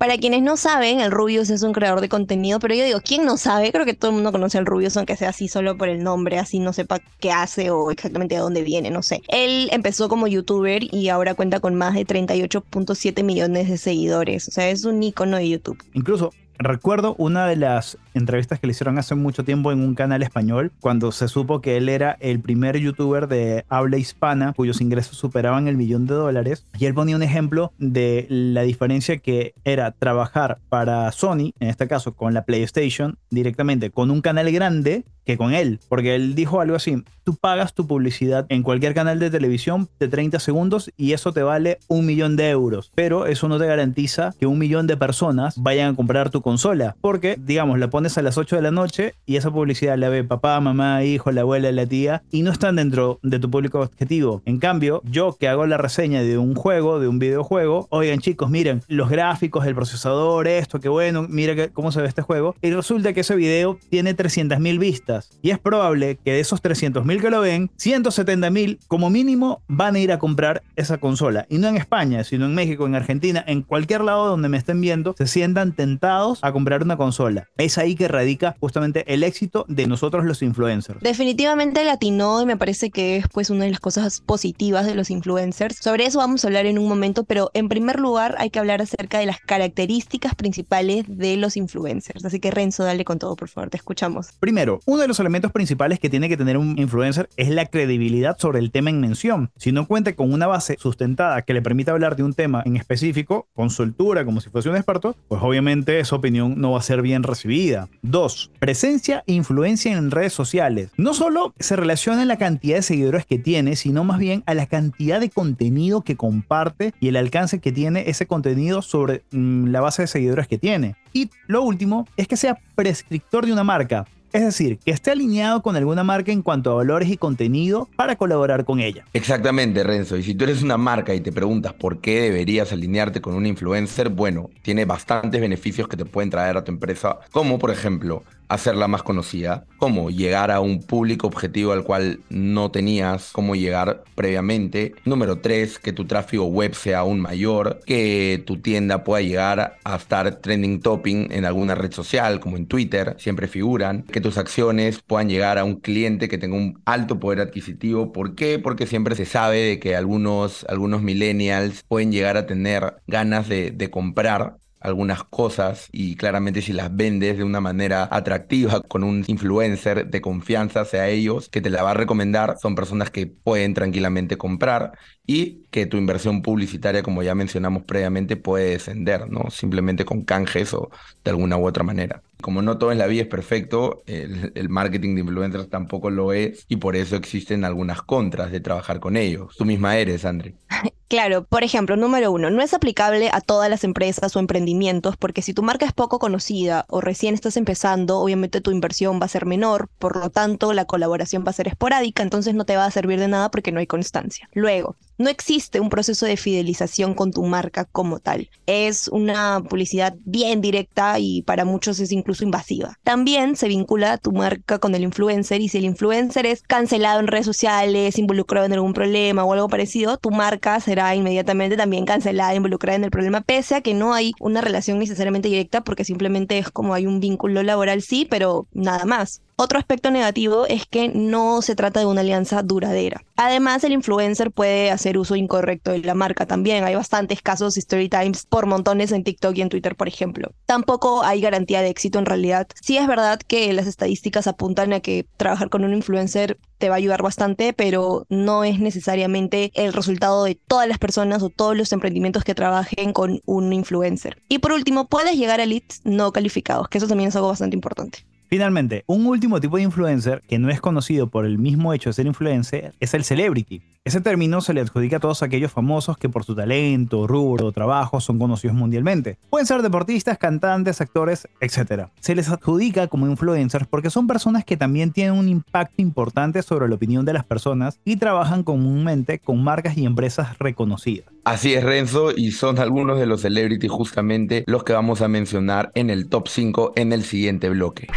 Para 0.00 0.16
quienes 0.16 0.40
no 0.40 0.56
saben, 0.56 1.00
el 1.00 1.10
Rubius 1.10 1.50
es 1.50 1.62
un 1.62 1.74
creador 1.74 2.00
de 2.00 2.08
contenido, 2.08 2.58
pero 2.58 2.74
yo 2.74 2.86
digo, 2.86 3.02
¿quién 3.04 3.26
no 3.26 3.36
sabe? 3.36 3.70
Creo 3.70 3.84
que 3.84 3.92
todo 3.92 4.10
el 4.10 4.14
mundo 4.14 4.32
conoce 4.32 4.56
al 4.56 4.64
Rubius, 4.64 4.96
aunque 4.96 5.14
sea 5.14 5.28
así 5.28 5.46
solo 5.46 5.76
por 5.76 5.90
el 5.90 6.02
nombre, 6.02 6.38
así 6.38 6.58
no 6.58 6.72
sepa 6.72 7.00
qué 7.18 7.32
hace 7.32 7.70
o 7.70 7.90
exactamente 7.90 8.34
de 8.34 8.40
dónde 8.40 8.62
viene, 8.62 8.88
no 8.88 9.02
sé. 9.02 9.20
Él 9.28 9.68
empezó 9.72 10.08
como 10.08 10.26
youtuber 10.26 10.84
y 10.90 11.10
ahora 11.10 11.34
cuenta 11.34 11.60
con 11.60 11.74
más 11.74 11.92
de 11.92 12.06
38.7 12.06 13.22
millones 13.22 13.68
de 13.68 13.76
seguidores. 13.76 14.48
O 14.48 14.52
sea, 14.52 14.70
es 14.70 14.86
un 14.86 15.02
icono 15.02 15.36
de 15.36 15.50
YouTube. 15.50 15.84
Incluso 15.92 16.32
recuerdo 16.56 17.14
una 17.18 17.46
de 17.46 17.56
las 17.56 17.98
entrevistas 18.14 18.58
que 18.58 18.66
le 18.66 18.72
hicieron 18.72 18.98
hace 18.98 19.14
mucho 19.14 19.44
tiempo 19.44 19.72
en 19.72 19.80
un 19.80 19.94
canal 19.94 20.22
español, 20.22 20.72
cuando 20.80 21.12
se 21.12 21.28
supo 21.28 21.60
que 21.60 21.76
él 21.76 21.88
era 21.88 22.16
el 22.20 22.40
primer 22.40 22.78
youtuber 22.78 23.28
de 23.28 23.64
habla 23.68 23.98
hispana 23.98 24.52
cuyos 24.54 24.80
ingresos 24.80 25.16
superaban 25.16 25.68
el 25.68 25.76
millón 25.76 26.06
de 26.06 26.14
dólares. 26.14 26.66
Y 26.78 26.86
él 26.86 26.94
ponía 26.94 27.16
un 27.16 27.22
ejemplo 27.22 27.72
de 27.78 28.26
la 28.28 28.62
diferencia 28.62 29.18
que 29.18 29.54
era 29.64 29.92
trabajar 29.92 30.58
para 30.68 31.10
Sony, 31.12 31.52
en 31.60 31.68
este 31.68 31.88
caso 31.88 32.14
con 32.14 32.34
la 32.34 32.44
PlayStation, 32.44 33.18
directamente 33.30 33.90
con 33.90 34.10
un 34.10 34.20
canal 34.20 34.50
grande 34.50 35.04
que 35.24 35.36
con 35.36 35.54
él. 35.54 35.80
Porque 35.88 36.14
él 36.14 36.34
dijo 36.34 36.60
algo 36.60 36.76
así, 36.76 37.02
tú 37.24 37.36
pagas 37.36 37.74
tu 37.74 37.86
publicidad 37.86 38.46
en 38.48 38.62
cualquier 38.62 38.94
canal 38.94 39.18
de 39.18 39.30
televisión 39.30 39.88
de 39.98 40.08
30 40.08 40.40
segundos 40.40 40.90
y 40.96 41.12
eso 41.12 41.32
te 41.32 41.42
vale 41.42 41.78
un 41.88 42.06
millón 42.06 42.36
de 42.36 42.50
euros. 42.50 42.90
Pero 42.94 43.26
eso 43.26 43.48
no 43.48 43.58
te 43.58 43.66
garantiza 43.66 44.34
que 44.38 44.46
un 44.46 44.58
millón 44.58 44.86
de 44.86 44.96
personas 44.96 45.54
vayan 45.56 45.92
a 45.92 45.96
comprar 45.96 46.30
tu 46.30 46.42
consola. 46.42 46.96
Porque, 47.00 47.36
digamos, 47.38 47.78
la 47.78 47.90
pones 48.00 48.16
a 48.16 48.22
las 48.22 48.38
8 48.38 48.56
de 48.56 48.62
la 48.62 48.70
noche 48.70 49.14
y 49.26 49.36
esa 49.36 49.50
publicidad 49.50 49.98
la 49.98 50.08
ve 50.08 50.24
papá, 50.24 50.58
mamá, 50.58 51.04
hijo, 51.04 51.32
la 51.32 51.42
abuela, 51.42 51.70
la 51.70 51.84
tía 51.84 52.22
y 52.30 52.40
no 52.40 52.50
están 52.50 52.76
dentro 52.76 53.20
de 53.22 53.38
tu 53.38 53.50
público 53.50 53.80
objetivo. 53.80 54.40
En 54.46 54.58
cambio, 54.58 55.02
yo 55.04 55.36
que 55.38 55.48
hago 55.48 55.66
la 55.66 55.76
reseña 55.76 56.22
de 56.22 56.38
un 56.38 56.54
juego, 56.54 56.98
de 56.98 57.08
un 57.08 57.18
videojuego, 57.18 57.88
oigan 57.90 58.20
chicos, 58.20 58.48
miren 58.48 58.80
los 58.88 59.10
gráficos, 59.10 59.66
el 59.66 59.74
procesador, 59.74 60.48
esto, 60.48 60.80
qué 60.80 60.88
bueno, 60.88 61.26
mira 61.28 61.54
que, 61.54 61.68
cómo 61.68 61.92
se 61.92 62.00
ve 62.00 62.08
este 62.08 62.22
juego. 62.22 62.54
Y 62.62 62.70
resulta 62.70 63.12
que 63.12 63.20
ese 63.20 63.36
video 63.36 63.78
tiene 63.90 64.16
300.000 64.16 64.78
vistas. 64.78 65.38
Y 65.42 65.50
es 65.50 65.58
probable 65.58 66.16
que 66.24 66.32
de 66.32 66.40
esos 66.40 66.62
300.000 66.62 67.20
que 67.20 67.28
lo 67.28 67.42
ven, 67.42 67.70
170.000 67.78 68.78
como 68.88 69.10
mínimo 69.10 69.60
van 69.68 69.96
a 69.96 69.98
ir 69.98 70.10
a 70.10 70.18
comprar 70.18 70.62
esa 70.74 70.96
consola. 70.96 71.44
Y 71.50 71.58
no 71.58 71.68
en 71.68 71.76
España, 71.76 72.24
sino 72.24 72.46
en 72.46 72.54
México, 72.54 72.86
en 72.86 72.94
Argentina, 72.94 73.44
en 73.46 73.60
cualquier 73.60 74.00
lado 74.00 74.26
donde 74.26 74.48
me 74.48 74.56
estén 74.56 74.80
viendo, 74.80 75.14
se 75.18 75.26
sientan 75.26 75.72
tentados 75.72 76.38
a 76.40 76.50
comprar 76.50 76.82
una 76.82 76.96
consola. 76.96 77.46
Es 77.58 77.76
ahí 77.76 77.89
que 77.96 78.08
radica 78.08 78.56
justamente 78.60 79.12
el 79.12 79.22
éxito 79.22 79.64
de 79.68 79.86
nosotros 79.86 80.24
los 80.24 80.42
influencers. 80.42 81.00
Definitivamente 81.00 81.84
latino 81.84 82.40
y 82.42 82.46
me 82.46 82.56
parece 82.56 82.90
que 82.90 83.16
es 83.16 83.26
pues 83.28 83.50
una 83.50 83.64
de 83.64 83.70
las 83.70 83.80
cosas 83.80 84.20
positivas 84.20 84.86
de 84.86 84.94
los 84.94 85.10
influencers. 85.10 85.76
Sobre 85.76 86.06
eso 86.06 86.18
vamos 86.18 86.44
a 86.44 86.48
hablar 86.48 86.66
en 86.66 86.78
un 86.78 86.88
momento, 86.88 87.24
pero 87.24 87.50
en 87.54 87.68
primer 87.68 88.00
lugar 88.00 88.34
hay 88.38 88.50
que 88.50 88.58
hablar 88.58 88.82
acerca 88.82 89.18
de 89.18 89.26
las 89.26 89.40
características 89.40 90.34
principales 90.34 91.04
de 91.08 91.36
los 91.36 91.56
influencers. 91.56 92.24
Así 92.24 92.40
que 92.40 92.50
Renzo, 92.50 92.84
dale 92.84 93.04
con 93.04 93.18
todo, 93.18 93.36
por 93.36 93.48
favor, 93.48 93.70
te 93.70 93.76
escuchamos. 93.76 94.28
Primero, 94.40 94.80
uno 94.86 95.02
de 95.02 95.08
los 95.08 95.20
elementos 95.20 95.52
principales 95.52 95.98
que 95.98 96.10
tiene 96.10 96.28
que 96.28 96.36
tener 96.36 96.56
un 96.56 96.78
influencer 96.78 97.28
es 97.36 97.48
la 97.50 97.66
credibilidad 97.66 98.36
sobre 98.38 98.58
el 98.58 98.70
tema 98.70 98.90
en 98.90 99.00
mención. 99.00 99.50
Si 99.56 99.72
no 99.72 99.86
cuenta 99.86 100.14
con 100.14 100.32
una 100.32 100.46
base 100.46 100.76
sustentada 100.78 101.42
que 101.42 101.54
le 101.54 101.62
permita 101.62 101.92
hablar 101.92 102.16
de 102.16 102.22
un 102.22 102.34
tema 102.34 102.62
en 102.64 102.76
específico, 102.76 103.48
con 103.54 103.70
soltura, 103.70 104.24
como 104.24 104.40
si 104.40 104.50
fuese 104.50 104.68
un 104.68 104.76
experto, 104.76 105.16
pues 105.28 105.42
obviamente 105.42 106.00
esa 106.00 106.16
opinión 106.16 106.60
no 106.60 106.72
va 106.72 106.78
a 106.78 106.82
ser 106.82 107.02
bien 107.02 107.22
recibida. 107.22 107.79
Dos, 108.02 108.50
presencia 108.58 109.24
e 109.26 109.32
influencia 109.32 109.92
en 109.92 110.10
redes 110.10 110.32
sociales. 110.32 110.90
No 110.96 111.14
solo 111.14 111.54
se 111.58 111.76
relaciona 111.76 112.24
la 112.24 112.36
cantidad 112.36 112.76
de 112.76 112.82
seguidores 112.82 113.26
que 113.26 113.38
tiene, 113.38 113.76
sino 113.76 114.04
más 114.04 114.18
bien 114.18 114.42
a 114.46 114.54
la 114.54 114.66
cantidad 114.66 115.20
de 115.20 115.30
contenido 115.30 116.02
que 116.02 116.16
comparte 116.16 116.94
y 117.00 117.08
el 117.08 117.16
alcance 117.16 117.60
que 117.60 117.72
tiene 117.72 118.08
ese 118.08 118.26
contenido 118.26 118.82
sobre 118.82 119.22
mm, 119.30 119.66
la 119.68 119.80
base 119.80 120.02
de 120.02 120.08
seguidores 120.08 120.48
que 120.48 120.58
tiene. 120.58 120.96
Y 121.12 121.30
lo 121.46 121.62
último 121.62 122.06
es 122.16 122.28
que 122.28 122.36
sea 122.36 122.58
prescriptor 122.74 123.46
de 123.46 123.52
una 123.52 123.64
marca. 123.64 124.06
Es 124.32 124.44
decir, 124.44 124.78
que 124.78 124.92
esté 124.92 125.10
alineado 125.10 125.60
con 125.62 125.76
alguna 125.76 126.04
marca 126.04 126.30
en 126.30 126.42
cuanto 126.42 126.70
a 126.70 126.74
valores 126.74 127.08
y 127.08 127.16
contenido 127.16 127.88
para 127.96 128.16
colaborar 128.16 128.64
con 128.64 128.78
ella. 128.78 129.04
Exactamente, 129.12 129.82
Renzo. 129.82 130.16
Y 130.16 130.22
si 130.22 130.34
tú 130.34 130.44
eres 130.44 130.62
una 130.62 130.76
marca 130.76 131.14
y 131.14 131.20
te 131.20 131.32
preguntas 131.32 131.72
por 131.72 132.00
qué 132.00 132.22
deberías 132.22 132.72
alinearte 132.72 133.20
con 133.20 133.34
un 133.34 133.46
influencer, 133.46 134.08
bueno, 134.08 134.50
tiene 134.62 134.84
bastantes 134.84 135.40
beneficios 135.40 135.88
que 135.88 135.96
te 135.96 136.04
pueden 136.04 136.30
traer 136.30 136.56
a 136.56 136.64
tu 136.64 136.70
empresa, 136.70 137.18
como 137.32 137.58
por 137.58 137.70
ejemplo 137.70 138.22
hacerla 138.50 138.88
más 138.88 139.02
conocida, 139.02 139.64
cómo 139.78 140.10
llegar 140.10 140.50
a 140.50 140.60
un 140.60 140.82
público 140.82 141.28
objetivo 141.28 141.72
al 141.72 141.84
cual 141.84 142.20
no 142.28 142.70
tenías 142.70 143.30
cómo 143.32 143.54
llegar 143.54 144.02
previamente. 144.16 144.94
Número 145.04 145.40
tres, 145.40 145.78
que 145.78 145.92
tu 145.92 146.04
tráfico 146.04 146.44
web 146.44 146.74
sea 146.74 146.98
aún 146.98 147.20
mayor, 147.20 147.80
que 147.86 148.42
tu 148.44 148.58
tienda 148.58 149.04
pueda 149.04 149.22
llegar 149.22 149.78
a 149.84 149.96
estar 149.96 150.40
trending 150.40 150.80
topping 150.80 151.28
en 151.30 151.44
alguna 151.44 151.76
red 151.76 151.92
social, 151.92 152.40
como 152.40 152.56
en 152.56 152.66
Twitter, 152.66 153.14
siempre 153.18 153.46
figuran, 153.46 154.02
que 154.02 154.20
tus 154.20 154.36
acciones 154.36 155.00
puedan 155.06 155.28
llegar 155.28 155.56
a 155.56 155.64
un 155.64 155.76
cliente 155.76 156.28
que 156.28 156.38
tenga 156.38 156.56
un 156.56 156.82
alto 156.84 157.20
poder 157.20 157.40
adquisitivo. 157.40 158.12
¿Por 158.12 158.34
qué? 158.34 158.58
Porque 158.58 158.86
siempre 158.86 159.14
se 159.14 159.26
sabe 159.26 159.58
de 159.58 159.78
que 159.78 159.94
algunos, 159.94 160.66
algunos 160.68 161.02
millennials 161.02 161.84
pueden 161.86 162.10
llegar 162.10 162.36
a 162.36 162.46
tener 162.46 162.96
ganas 163.06 163.48
de, 163.48 163.70
de 163.70 163.90
comprar 163.90 164.56
algunas 164.80 165.24
cosas 165.24 165.88
y 165.92 166.16
claramente 166.16 166.62
si 166.62 166.72
las 166.72 166.94
vendes 166.94 167.36
de 167.36 167.44
una 167.44 167.60
manera 167.60 168.08
atractiva 168.10 168.80
con 168.80 169.04
un 169.04 169.24
influencer 169.26 170.08
de 170.08 170.20
confianza 170.20 170.80
hacia 170.80 171.08
ellos 171.08 171.48
que 171.48 171.60
te 171.60 171.70
la 171.70 171.82
va 171.82 171.92
a 171.92 171.94
recomendar, 171.94 172.56
son 172.60 172.74
personas 172.74 173.10
que 173.10 173.26
pueden 173.26 173.74
tranquilamente 173.74 174.38
comprar 174.38 174.92
y 175.26 175.66
que 175.70 175.86
tu 175.86 175.96
inversión 175.96 176.42
publicitaria, 176.42 177.02
como 177.02 177.22
ya 177.22 177.34
mencionamos 177.34 177.84
previamente, 177.84 178.36
puede 178.36 178.70
descender, 178.70 179.30
¿no? 179.30 179.50
Simplemente 179.50 180.04
con 180.04 180.24
canjes 180.24 180.74
o 180.74 180.90
de 181.22 181.30
alguna 181.30 181.56
u 181.56 181.66
otra 181.66 181.84
manera. 181.84 182.22
Como 182.40 182.62
no 182.62 182.78
todo 182.78 182.90
en 182.90 182.98
la 182.98 183.06
vida 183.06 183.22
es 183.22 183.28
perfecto, 183.28 184.02
el, 184.06 184.50
el, 184.54 184.68
marketing 184.70 185.14
de 185.14 185.20
influencers 185.20 185.68
tampoco 185.68 186.10
lo 186.10 186.32
es 186.32 186.64
y 186.68 186.76
por 186.76 186.96
eso 186.96 187.16
existen 187.16 187.64
algunas 187.64 188.02
contras 188.02 188.50
de 188.50 188.60
trabajar 188.60 188.98
con 188.98 189.16
ellos. 189.16 189.54
Tú 189.56 189.64
misma 189.64 189.98
eres, 189.98 190.24
André. 190.24 190.54
Claro, 191.10 191.42
por 191.44 191.64
ejemplo, 191.64 191.96
número 191.96 192.30
uno, 192.30 192.50
no 192.50 192.62
es 192.62 192.72
aplicable 192.72 193.30
a 193.32 193.40
todas 193.40 193.68
las 193.68 193.82
empresas 193.82 194.36
o 194.36 194.38
emprendimientos 194.38 195.16
porque 195.16 195.42
si 195.42 195.52
tu 195.52 195.60
marca 195.60 195.84
es 195.84 195.92
poco 195.92 196.20
conocida 196.20 196.86
o 196.88 197.00
recién 197.00 197.34
estás 197.34 197.56
empezando, 197.56 198.20
obviamente 198.20 198.60
tu 198.60 198.70
inversión 198.70 199.18
va 199.20 199.24
a 199.24 199.28
ser 199.28 199.44
menor, 199.44 199.88
por 199.98 200.16
lo 200.16 200.30
tanto 200.30 200.72
la 200.72 200.84
colaboración 200.84 201.42
va 201.44 201.50
a 201.50 201.54
ser 201.54 201.66
esporádica, 201.66 202.22
entonces 202.22 202.54
no 202.54 202.64
te 202.64 202.76
va 202.76 202.84
a 202.84 202.90
servir 202.92 203.18
de 203.18 203.26
nada 203.26 203.50
porque 203.50 203.72
no 203.72 203.80
hay 203.80 203.88
constancia. 203.88 204.48
Luego, 204.52 204.94
no 205.18 205.28
existe 205.28 205.80
un 205.80 205.90
proceso 205.90 206.24
de 206.24 206.38
fidelización 206.38 207.12
con 207.12 207.30
tu 207.30 207.44
marca 207.44 207.84
como 207.84 208.20
tal. 208.20 208.48
Es 208.66 209.06
una 209.08 209.60
publicidad 209.68 210.14
bien 210.24 210.62
directa 210.62 211.18
y 211.18 211.42
para 211.42 211.66
muchos 211.66 212.00
es 212.00 212.10
incluso 212.10 212.42
invasiva. 212.42 212.98
También 213.02 213.54
se 213.54 213.68
vincula 213.68 214.16
tu 214.16 214.32
marca 214.32 214.78
con 214.78 214.94
el 214.94 215.02
influencer 215.02 215.60
y 215.60 215.68
si 215.68 215.76
el 215.76 215.84
influencer 215.84 216.46
es 216.46 216.62
cancelado 216.62 217.20
en 217.20 217.26
redes 217.26 217.44
sociales, 217.44 218.18
involucrado 218.18 218.64
en 218.64 218.72
algún 218.72 218.94
problema 218.94 219.44
o 219.44 219.52
algo 219.52 219.68
parecido, 219.68 220.16
tu 220.16 220.30
marca 220.30 220.80
será 220.80 220.99
inmediatamente 221.14 221.76
también 221.76 222.04
cancelada, 222.04 222.54
involucrada 222.54 222.96
en 222.96 223.04
el 223.04 223.10
problema, 223.10 223.40
pese 223.40 223.76
a 223.76 223.80
que 223.80 223.94
no 223.94 224.14
hay 224.14 224.32
una 224.40 224.60
relación 224.60 224.98
necesariamente 224.98 225.48
directa 225.48 225.82
porque 225.82 226.04
simplemente 226.04 226.58
es 226.58 226.70
como 226.70 226.94
hay 226.94 227.06
un 227.06 227.20
vínculo 227.20 227.62
laboral, 227.62 228.02
sí, 228.02 228.26
pero 228.28 228.66
nada 228.72 229.04
más. 229.04 229.42
Otro 229.62 229.78
aspecto 229.78 230.10
negativo 230.10 230.64
es 230.64 230.86
que 230.86 231.10
no 231.10 231.60
se 231.60 231.74
trata 231.74 232.00
de 232.00 232.06
una 232.06 232.22
alianza 232.22 232.62
duradera. 232.62 233.26
Además, 233.36 233.84
el 233.84 233.92
influencer 233.92 234.50
puede 234.52 234.90
hacer 234.90 235.18
uso 235.18 235.36
incorrecto 235.36 235.90
de 235.90 235.98
la 235.98 236.14
marca 236.14 236.46
también. 236.46 236.82
Hay 236.82 236.94
bastantes 236.94 237.42
casos 237.42 237.76
story 237.76 238.08
times 238.08 238.46
por 238.46 238.64
montones 238.64 239.12
en 239.12 239.22
TikTok 239.22 239.54
y 239.58 239.60
en 239.60 239.68
Twitter, 239.68 239.96
por 239.96 240.08
ejemplo. 240.08 240.52
Tampoco 240.64 241.24
hay 241.24 241.42
garantía 241.42 241.82
de 241.82 241.90
éxito 241.90 242.18
en 242.18 242.24
realidad. 242.24 242.68
Sí 242.80 242.96
es 242.96 243.06
verdad 243.06 243.38
que 243.38 243.70
las 243.74 243.86
estadísticas 243.86 244.46
apuntan 244.46 244.94
a 244.94 245.00
que 245.00 245.26
trabajar 245.36 245.68
con 245.68 245.84
un 245.84 245.92
influencer 245.92 246.56
te 246.78 246.88
va 246.88 246.94
a 246.94 246.96
ayudar 246.96 247.20
bastante, 247.20 247.74
pero 247.74 248.24
no 248.30 248.64
es 248.64 248.80
necesariamente 248.80 249.72
el 249.74 249.92
resultado 249.92 250.42
de 250.44 250.54
todas 250.54 250.88
las 250.88 250.96
personas 250.96 251.42
o 251.42 251.50
todos 251.50 251.76
los 251.76 251.92
emprendimientos 251.92 252.44
que 252.44 252.54
trabajen 252.54 253.12
con 253.12 253.42
un 253.44 253.74
influencer. 253.74 254.40
Y 254.48 254.60
por 254.60 254.72
último, 254.72 255.06
puedes 255.06 255.36
llegar 255.36 255.60
a 255.60 255.66
leads 255.66 256.00
no 256.04 256.32
calificados, 256.32 256.88
que 256.88 256.96
eso 256.96 257.08
también 257.08 257.28
es 257.28 257.36
algo 257.36 257.48
bastante 257.48 257.76
importante. 257.76 258.29
Finalmente, 258.50 259.04
un 259.06 259.26
último 259.26 259.60
tipo 259.60 259.76
de 259.76 259.84
influencer 259.84 260.42
que 260.48 260.58
no 260.58 260.70
es 260.70 260.80
conocido 260.80 261.28
por 261.28 261.44
el 261.44 261.56
mismo 261.56 261.94
hecho 261.94 262.10
de 262.10 262.14
ser 262.14 262.26
influencer 262.26 262.92
es 262.98 263.14
el 263.14 263.22
celebrity. 263.22 263.80
Ese 264.02 264.20
término 264.20 264.60
se 264.60 264.74
le 264.74 264.80
adjudica 264.80 265.18
a 265.18 265.20
todos 265.20 265.44
aquellos 265.44 265.70
famosos 265.70 266.18
que 266.18 266.28
por 266.28 266.42
su 266.42 266.56
talento, 266.56 267.28
rubro 267.28 267.66
o 267.66 267.72
trabajo 267.72 268.18
son 268.20 268.40
conocidos 268.40 268.74
mundialmente. 268.74 269.38
Pueden 269.50 269.66
ser 269.66 269.82
deportistas, 269.82 270.36
cantantes, 270.36 271.00
actores, 271.00 271.46
etc. 271.60 272.06
Se 272.18 272.34
les 272.34 272.48
adjudica 272.48 273.06
como 273.06 273.28
influencers 273.28 273.86
porque 273.86 274.10
son 274.10 274.26
personas 274.26 274.64
que 274.64 274.76
también 274.76 275.12
tienen 275.12 275.34
un 275.34 275.48
impacto 275.48 276.02
importante 276.02 276.62
sobre 276.62 276.88
la 276.88 276.96
opinión 276.96 277.24
de 277.24 277.34
las 277.34 277.44
personas 277.44 278.00
y 278.04 278.16
trabajan 278.16 278.64
comúnmente 278.64 279.38
con 279.38 279.62
marcas 279.62 279.96
y 279.96 280.06
empresas 280.06 280.58
reconocidas. 280.58 281.28
Así 281.44 281.74
es, 281.74 281.84
Renzo, 281.84 282.32
y 282.36 282.50
son 282.50 282.78
algunos 282.78 283.18
de 283.18 283.26
los 283.26 283.42
celebrities 283.42 283.92
justamente 283.92 284.64
los 284.66 284.82
que 284.82 284.92
vamos 284.92 285.22
a 285.22 285.28
mencionar 285.28 285.92
en 285.94 286.10
el 286.10 286.28
top 286.28 286.48
5 286.48 286.92
en 286.96 287.12
el 287.12 287.22
siguiente 287.22 287.68
bloque. 287.70 288.08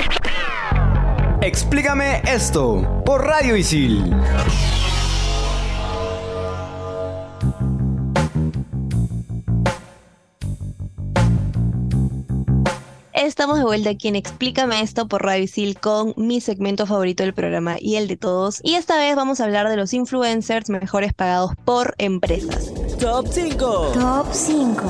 Explícame 1.43 2.21
esto 2.25 3.03
por 3.05 3.25
Radio 3.25 3.57
Isil. 3.57 4.15
Estamos 13.12 13.57
de 13.57 13.65
vuelta 13.65 13.89
aquí 13.89 14.07
en 14.07 14.15
Explícame 14.15 14.79
esto 14.79 15.09
por 15.09 15.21
Radio 15.25 15.43
Isil 15.43 15.77
con 15.77 16.13
mi 16.15 16.39
segmento 16.39 16.85
favorito 16.85 17.23
del 17.23 17.33
programa 17.33 17.75
y 17.77 17.97
el 17.97 18.07
de 18.07 18.15
todos. 18.15 18.62
Y 18.63 18.75
esta 18.75 18.95
vez 18.95 19.13
vamos 19.17 19.41
a 19.41 19.43
hablar 19.43 19.67
de 19.67 19.75
los 19.75 19.93
influencers 19.93 20.69
mejores 20.69 21.13
pagados 21.13 21.51
por 21.65 21.93
empresas. 21.97 22.73
Top 23.00 23.27
5. 23.29 23.91
Top 23.93 24.27
5. 24.31 24.83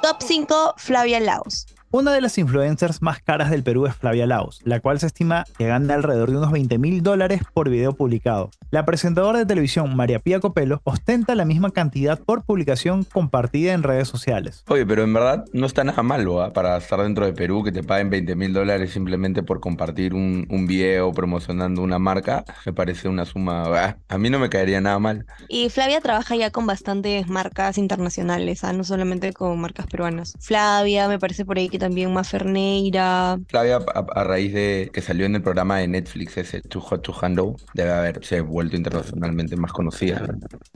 Top 0.00 0.16
5, 0.20 0.74
Flavia 0.76 1.18
Laos. 1.18 1.66
Una 1.96 2.12
de 2.12 2.20
las 2.20 2.36
influencers 2.36 3.00
más 3.00 3.22
caras 3.22 3.48
del 3.48 3.62
Perú 3.62 3.86
es 3.86 3.94
Flavia 3.94 4.26
Laos, 4.26 4.60
la 4.64 4.80
cual 4.80 5.00
se 5.00 5.06
estima 5.06 5.44
que 5.56 5.66
gana 5.66 5.94
alrededor 5.94 6.30
de 6.30 6.36
unos 6.36 6.52
20 6.52 6.76
mil 6.76 7.02
dólares 7.02 7.40
por 7.54 7.70
video 7.70 7.94
publicado. 7.94 8.50
La 8.70 8.84
presentadora 8.84 9.38
de 9.38 9.46
televisión 9.46 9.96
María 9.96 10.18
Pía 10.18 10.38
Copelo 10.38 10.82
ostenta 10.84 11.34
la 11.34 11.46
misma 11.46 11.70
cantidad 11.70 12.20
por 12.20 12.44
publicación 12.44 13.04
compartida 13.04 13.72
en 13.72 13.82
redes 13.82 14.08
sociales. 14.08 14.62
Oye, 14.68 14.84
pero 14.84 15.04
en 15.04 15.14
verdad 15.14 15.46
no 15.54 15.64
está 15.64 15.84
nada 15.84 16.02
malo 16.02 16.42
¿ah? 16.42 16.52
para 16.52 16.76
estar 16.76 17.00
dentro 17.00 17.24
de 17.24 17.32
Perú 17.32 17.64
que 17.64 17.72
te 17.72 17.82
paguen 17.82 18.10
20 18.10 18.36
mil 18.36 18.52
dólares 18.52 18.92
simplemente 18.92 19.42
por 19.42 19.60
compartir 19.60 20.12
un, 20.12 20.46
un 20.50 20.66
video 20.66 21.12
promocionando 21.12 21.80
una 21.80 21.98
marca. 21.98 22.44
Me 22.66 22.74
parece 22.74 23.08
una 23.08 23.24
suma. 23.24 23.96
A 24.06 24.18
mí 24.18 24.28
no 24.28 24.38
me 24.38 24.50
caería 24.50 24.82
nada 24.82 24.98
mal. 24.98 25.24
Y 25.48 25.70
Flavia 25.70 26.02
trabaja 26.02 26.36
ya 26.36 26.50
con 26.50 26.66
bastantes 26.66 27.26
marcas 27.28 27.78
internacionales, 27.78 28.64
¿ah? 28.64 28.74
no 28.74 28.84
solamente 28.84 29.32
con 29.32 29.58
marcas 29.58 29.86
peruanas. 29.86 30.34
Flavia, 30.40 31.08
me 31.08 31.18
parece 31.18 31.46
por 31.46 31.56
ahí 31.56 31.70
que 31.70 31.85
también 31.86 32.12
Maferneira. 32.12 33.38
Flavia, 33.48 33.76
a, 33.76 34.20
a 34.20 34.24
raíz 34.24 34.52
de 34.52 34.90
que 34.92 35.00
salió 35.00 35.24
en 35.24 35.36
el 35.36 35.42
programa 35.42 35.78
de 35.78 35.86
Netflix 35.86 36.36
ese 36.36 36.60
Too 36.60 36.80
Hot 36.80 37.02
to 37.02 37.14
Handle, 37.20 37.54
debe 37.74 37.92
haberse 37.92 38.40
vuelto 38.40 38.76
internacionalmente 38.76 39.54
más 39.54 39.72
conocida. 39.72 40.26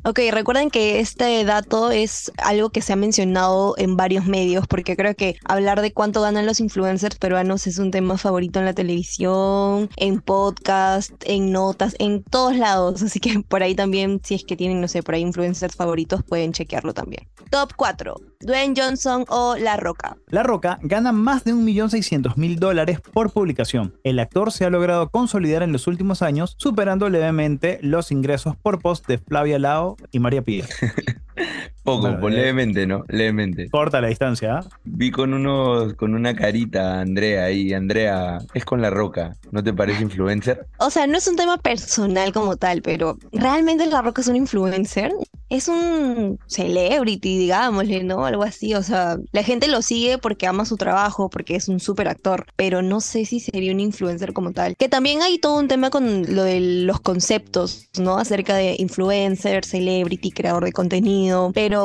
Ok, 0.05 0.21
recuerden 0.31 0.71
que 0.71 1.01
este 1.01 1.45
dato 1.45 1.91
es 1.91 2.31
algo 2.39 2.71
que 2.71 2.81
se 2.81 2.93
ha 2.93 2.97
mencionado 2.97 3.75
en 3.77 3.97
varios 3.97 4.27
medios, 4.27 4.69
porque 4.69 4.97
creo 4.97 5.17
que 5.17 5.35
hablar 5.45 5.81
de 5.81 5.93
cuánto 5.93 6.23
ganan 6.23 6.47
los 6.47 6.61
influencers 6.61 7.19
peruanos 7.19 7.67
es 7.67 7.79
un 7.79 7.91
tema 7.91 8.17
favorito 8.17 8.61
en 8.61 8.67
la 8.67 8.73
televisión, 8.73 9.91
en 9.97 10.21
podcast, 10.21 11.13
en 11.27 11.51
notas, 11.51 11.97
en 11.99 12.23
todos 12.23 12.55
lados. 12.57 13.03
Así 13.03 13.19
que 13.19 13.41
por 13.41 13.65
ahí 13.65 13.75
también, 13.75 14.21
si 14.23 14.37
es 14.37 14.45
que 14.45 14.57
tienen, 14.57 14.81
no 14.81 14.87
sé, 14.87 15.03
por 15.03 15.17
ahí 15.17 15.23
influencers 15.23 15.75
favoritos, 15.75 16.23
pueden 16.23 16.53
chequearlo 16.53 16.95
también. 16.95 17.27
Top 17.51 17.73
4. 17.77 18.15
Dwayne 18.43 18.75
Johnson 18.75 19.27
o 19.29 19.55
La 19.57 19.77
Roca. 19.77 20.17
La 20.29 20.43
Roca 20.43 20.79
gana 20.83 21.13
más 21.13 21.45
de 21.45 21.53
1.600.000 21.53 22.59
dólares 22.59 22.99
por 23.01 23.31
publicación. 23.31 23.95
El 24.03 24.19
actor 24.19 24.51
se 24.51 24.65
ha 24.65 24.71
logrado 24.71 25.11
consolidar 25.11 25.63
en 25.63 25.73
los 25.73 25.87
últimos 25.87 26.23
años, 26.23 26.55
superando 26.59 27.11
levemente 27.11 27.79
los 27.83 28.11
ingresos 28.11 28.57
por 28.57 28.81
post 28.81 29.07
de 29.07 29.19
Flavia 29.19 29.59
Lao 29.59 29.97
y 30.11 30.21
María 30.21 30.41
Pía. 30.41 30.65
Poco, 31.91 32.03
Bueno, 32.03 32.21
pues, 32.21 32.35
eh. 32.35 32.37
levemente, 32.39 32.87
¿no? 32.87 33.05
Levemente. 33.09 33.69
Corta 33.69 34.01
la 34.01 34.09
distancia, 34.09 34.59
¿ah? 34.59 34.65
Vi 34.85 35.11
con 35.11 35.35
unos, 35.35 35.95
con 35.95 36.15
una 36.15 36.35
carita 36.37 36.99
a 36.99 37.01
Andrea 37.01 37.45
ahí. 37.45 37.73
Andrea, 37.73 38.39
es 38.55 38.65
con 38.65 38.81
la 38.81 38.91
roca. 38.91 39.37
¿No 39.51 39.63
te 39.65 39.73
parece 39.73 40.03
influencer? 40.03 40.67
O 40.79 40.91
sea, 40.91 41.07
no 41.07 41.19
es 41.19 41.27
un 41.27 41.37
tema 41.37 41.57
personal 41.59 42.33
como 42.33 42.57
tal, 42.57 42.83
pero 42.83 43.19
¿realmente 43.33 43.87
La 43.87 44.03
Roca 44.03 44.21
es 44.21 44.29
un 44.29 44.37
influencer? 44.37 45.13
Es 45.49 45.67
un 45.67 46.39
celebrity, 46.47 47.39
digámosle, 47.39 48.05
¿no? 48.05 48.25
Algo 48.25 48.45
así. 48.45 48.75
O 48.75 48.83
sea, 48.85 49.17
la 49.33 49.43
gente 49.43 49.67
lo 49.67 49.83
sigue 49.83 50.19
porque 50.19 50.47
ama 50.47 50.65
su 50.65 50.77
trabajo, 50.77 51.29
porque 51.29 51.57
es 51.57 51.69
un 51.69 51.81
súper 51.81 52.07
actor, 52.07 52.47
pero 52.55 52.83
no 52.83 53.01
sé 53.01 53.25
si 53.25 53.41
sería 53.41 53.73
un 53.73 53.81
influencer 53.81 54.33
como 54.33 54.53
tal. 54.53 54.77
Que 54.77 54.89
también 54.89 55.23
hay 55.23 55.39
todo 55.39 55.59
un 55.59 55.67
tema 55.67 55.91
con 55.91 56.35
lo 56.35 56.45
de 56.45 56.61
los 56.61 57.01
conceptos, 57.01 57.89
¿no? 57.99 58.19
Acerca 58.19 58.55
de 58.55 58.77
influencer, 58.79 59.65
celebrity, 59.65 60.31
creador 60.31 60.65
de 60.65 60.73
contenido. 60.73 61.51
Pero 61.53 61.80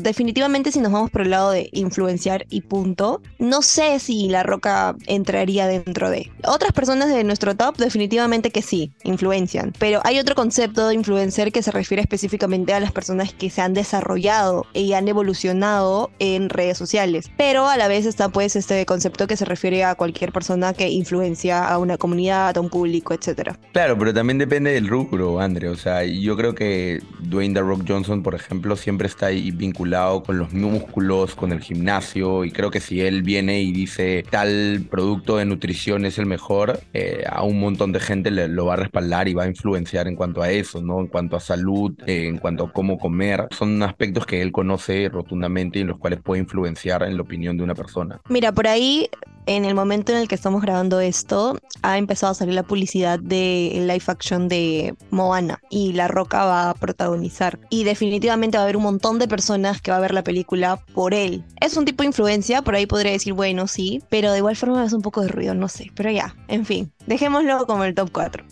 definitivamente 0.00 0.72
si 0.72 0.80
nos 0.80 0.92
vamos 0.92 1.10
por 1.10 1.22
el 1.22 1.30
lado 1.30 1.50
de 1.50 1.68
influenciar 1.72 2.46
y 2.50 2.62
punto, 2.62 3.22
no 3.38 3.62
sé 3.62 3.98
si 3.98 4.28
La 4.28 4.42
Roca 4.42 4.96
entraría 5.06 5.66
dentro 5.66 6.10
de. 6.10 6.30
Otras 6.44 6.72
personas 6.72 7.08
de 7.08 7.24
nuestro 7.24 7.54
top 7.56 7.76
definitivamente 7.76 8.50
que 8.50 8.62
sí, 8.62 8.92
influencian. 9.04 9.72
Pero 9.78 10.00
hay 10.04 10.18
otro 10.18 10.34
concepto 10.34 10.88
de 10.88 10.94
influencer 10.94 11.52
que 11.52 11.62
se 11.62 11.70
refiere 11.70 12.02
específicamente 12.02 12.72
a 12.72 12.80
las 12.80 12.92
personas 12.92 13.32
que 13.32 13.50
se 13.50 13.62
han 13.62 13.74
desarrollado 13.74 14.66
y 14.72 14.92
han 14.92 15.08
evolucionado 15.08 16.10
en 16.18 16.48
redes 16.48 16.78
sociales. 16.78 17.30
Pero 17.36 17.68
a 17.68 17.76
la 17.76 17.88
vez 17.88 18.06
está 18.06 18.28
pues 18.28 18.56
este 18.56 18.84
concepto 18.86 19.26
que 19.26 19.36
se 19.36 19.44
refiere 19.44 19.84
a 19.84 19.94
cualquier 19.94 20.32
persona 20.32 20.72
que 20.72 20.88
influencia 20.88 21.66
a 21.66 21.78
una 21.78 21.96
comunidad, 21.96 22.56
a 22.56 22.60
un 22.60 22.70
público, 22.70 23.14
etcétera. 23.14 23.58
Claro, 23.72 23.98
pero 23.98 24.12
también 24.12 24.38
depende 24.38 24.72
del 24.72 24.88
rubro, 24.88 25.40
André. 25.40 25.68
O 25.68 25.76
sea, 25.76 26.04
yo 26.04 26.36
creo 26.36 26.54
que 26.54 27.02
Dwayne 27.20 27.54
The 27.54 27.60
Rock 27.60 27.84
Johnson, 27.86 28.22
por 28.22 28.34
ejemplo, 28.34 28.76
siempre 28.76 29.06
está 29.08 29.29
ahí 29.30 29.50
vinculado 29.50 30.22
con 30.22 30.38
los 30.38 30.52
músculos, 30.52 31.34
con 31.34 31.52
el 31.52 31.60
gimnasio. 31.60 32.44
Y 32.44 32.50
creo 32.50 32.70
que 32.70 32.80
si 32.80 33.00
él 33.00 33.22
viene 33.22 33.62
y 33.62 33.72
dice 33.72 34.24
tal 34.30 34.86
producto 34.90 35.36
de 35.36 35.44
nutrición 35.44 36.04
es 36.04 36.18
el 36.18 36.26
mejor, 36.26 36.80
eh, 36.92 37.24
a 37.28 37.42
un 37.42 37.60
montón 37.60 37.92
de 37.92 38.00
gente 38.00 38.30
le, 38.30 38.48
lo 38.48 38.66
va 38.66 38.74
a 38.74 38.76
respaldar 38.76 39.28
y 39.28 39.34
va 39.34 39.44
a 39.44 39.48
influenciar 39.48 40.08
en 40.08 40.16
cuanto 40.16 40.42
a 40.42 40.50
eso, 40.50 40.80
¿no? 40.82 41.00
En 41.00 41.06
cuanto 41.06 41.36
a 41.36 41.40
salud, 41.40 41.92
eh, 42.06 42.26
en 42.28 42.38
cuanto 42.38 42.64
a 42.64 42.72
cómo 42.72 42.98
comer. 42.98 43.48
Son 43.50 43.82
aspectos 43.82 44.26
que 44.26 44.42
él 44.42 44.52
conoce 44.52 45.08
rotundamente 45.08 45.78
y 45.78 45.82
en 45.82 45.88
los 45.88 45.98
cuales 45.98 46.20
puede 46.22 46.40
influenciar 46.40 47.02
en 47.02 47.16
la 47.16 47.22
opinión 47.22 47.56
de 47.56 47.64
una 47.64 47.74
persona. 47.74 48.20
Mira, 48.28 48.52
por 48.52 48.66
ahí, 48.66 49.08
en 49.56 49.64
el 49.64 49.74
momento 49.74 50.12
en 50.12 50.18
el 50.18 50.28
que 50.28 50.36
estamos 50.36 50.62
grabando 50.62 51.00
esto, 51.00 51.58
ha 51.82 51.98
empezado 51.98 52.30
a 52.30 52.34
salir 52.36 52.54
la 52.54 52.62
publicidad 52.62 53.18
de 53.18 53.72
live 53.80 54.04
action 54.06 54.46
de 54.46 54.94
Moana 55.10 55.60
y 55.70 55.92
La 55.92 56.06
Roca 56.06 56.44
va 56.44 56.70
a 56.70 56.74
protagonizar. 56.74 57.58
Y 57.68 57.82
definitivamente 57.82 58.58
va 58.58 58.62
a 58.62 58.64
haber 58.64 58.76
un 58.76 58.84
montón 58.84 59.18
de 59.18 59.26
personas 59.26 59.80
que 59.80 59.90
va 59.90 59.96
a 59.96 60.00
ver 60.00 60.14
la 60.14 60.22
película 60.22 60.76
por 60.94 61.14
él. 61.14 61.44
Es 61.60 61.76
un 61.76 61.84
tipo 61.84 62.04
de 62.04 62.06
influencia, 62.06 62.62
por 62.62 62.76
ahí 62.76 62.86
podría 62.86 63.10
decir, 63.10 63.32
bueno, 63.32 63.66
sí, 63.66 64.00
pero 64.08 64.30
de 64.30 64.38
igual 64.38 64.54
forma 64.54 64.84
hace 64.84 64.94
un 64.94 65.02
poco 65.02 65.20
de 65.22 65.28
ruido, 65.28 65.52
no 65.52 65.66
sé. 65.66 65.90
Pero 65.96 66.12
ya, 66.12 66.36
en 66.46 66.64
fin, 66.64 66.92
dejémoslo 67.08 67.66
como 67.66 67.82
el 67.82 67.96
top 67.96 68.10
4. 68.12 68.44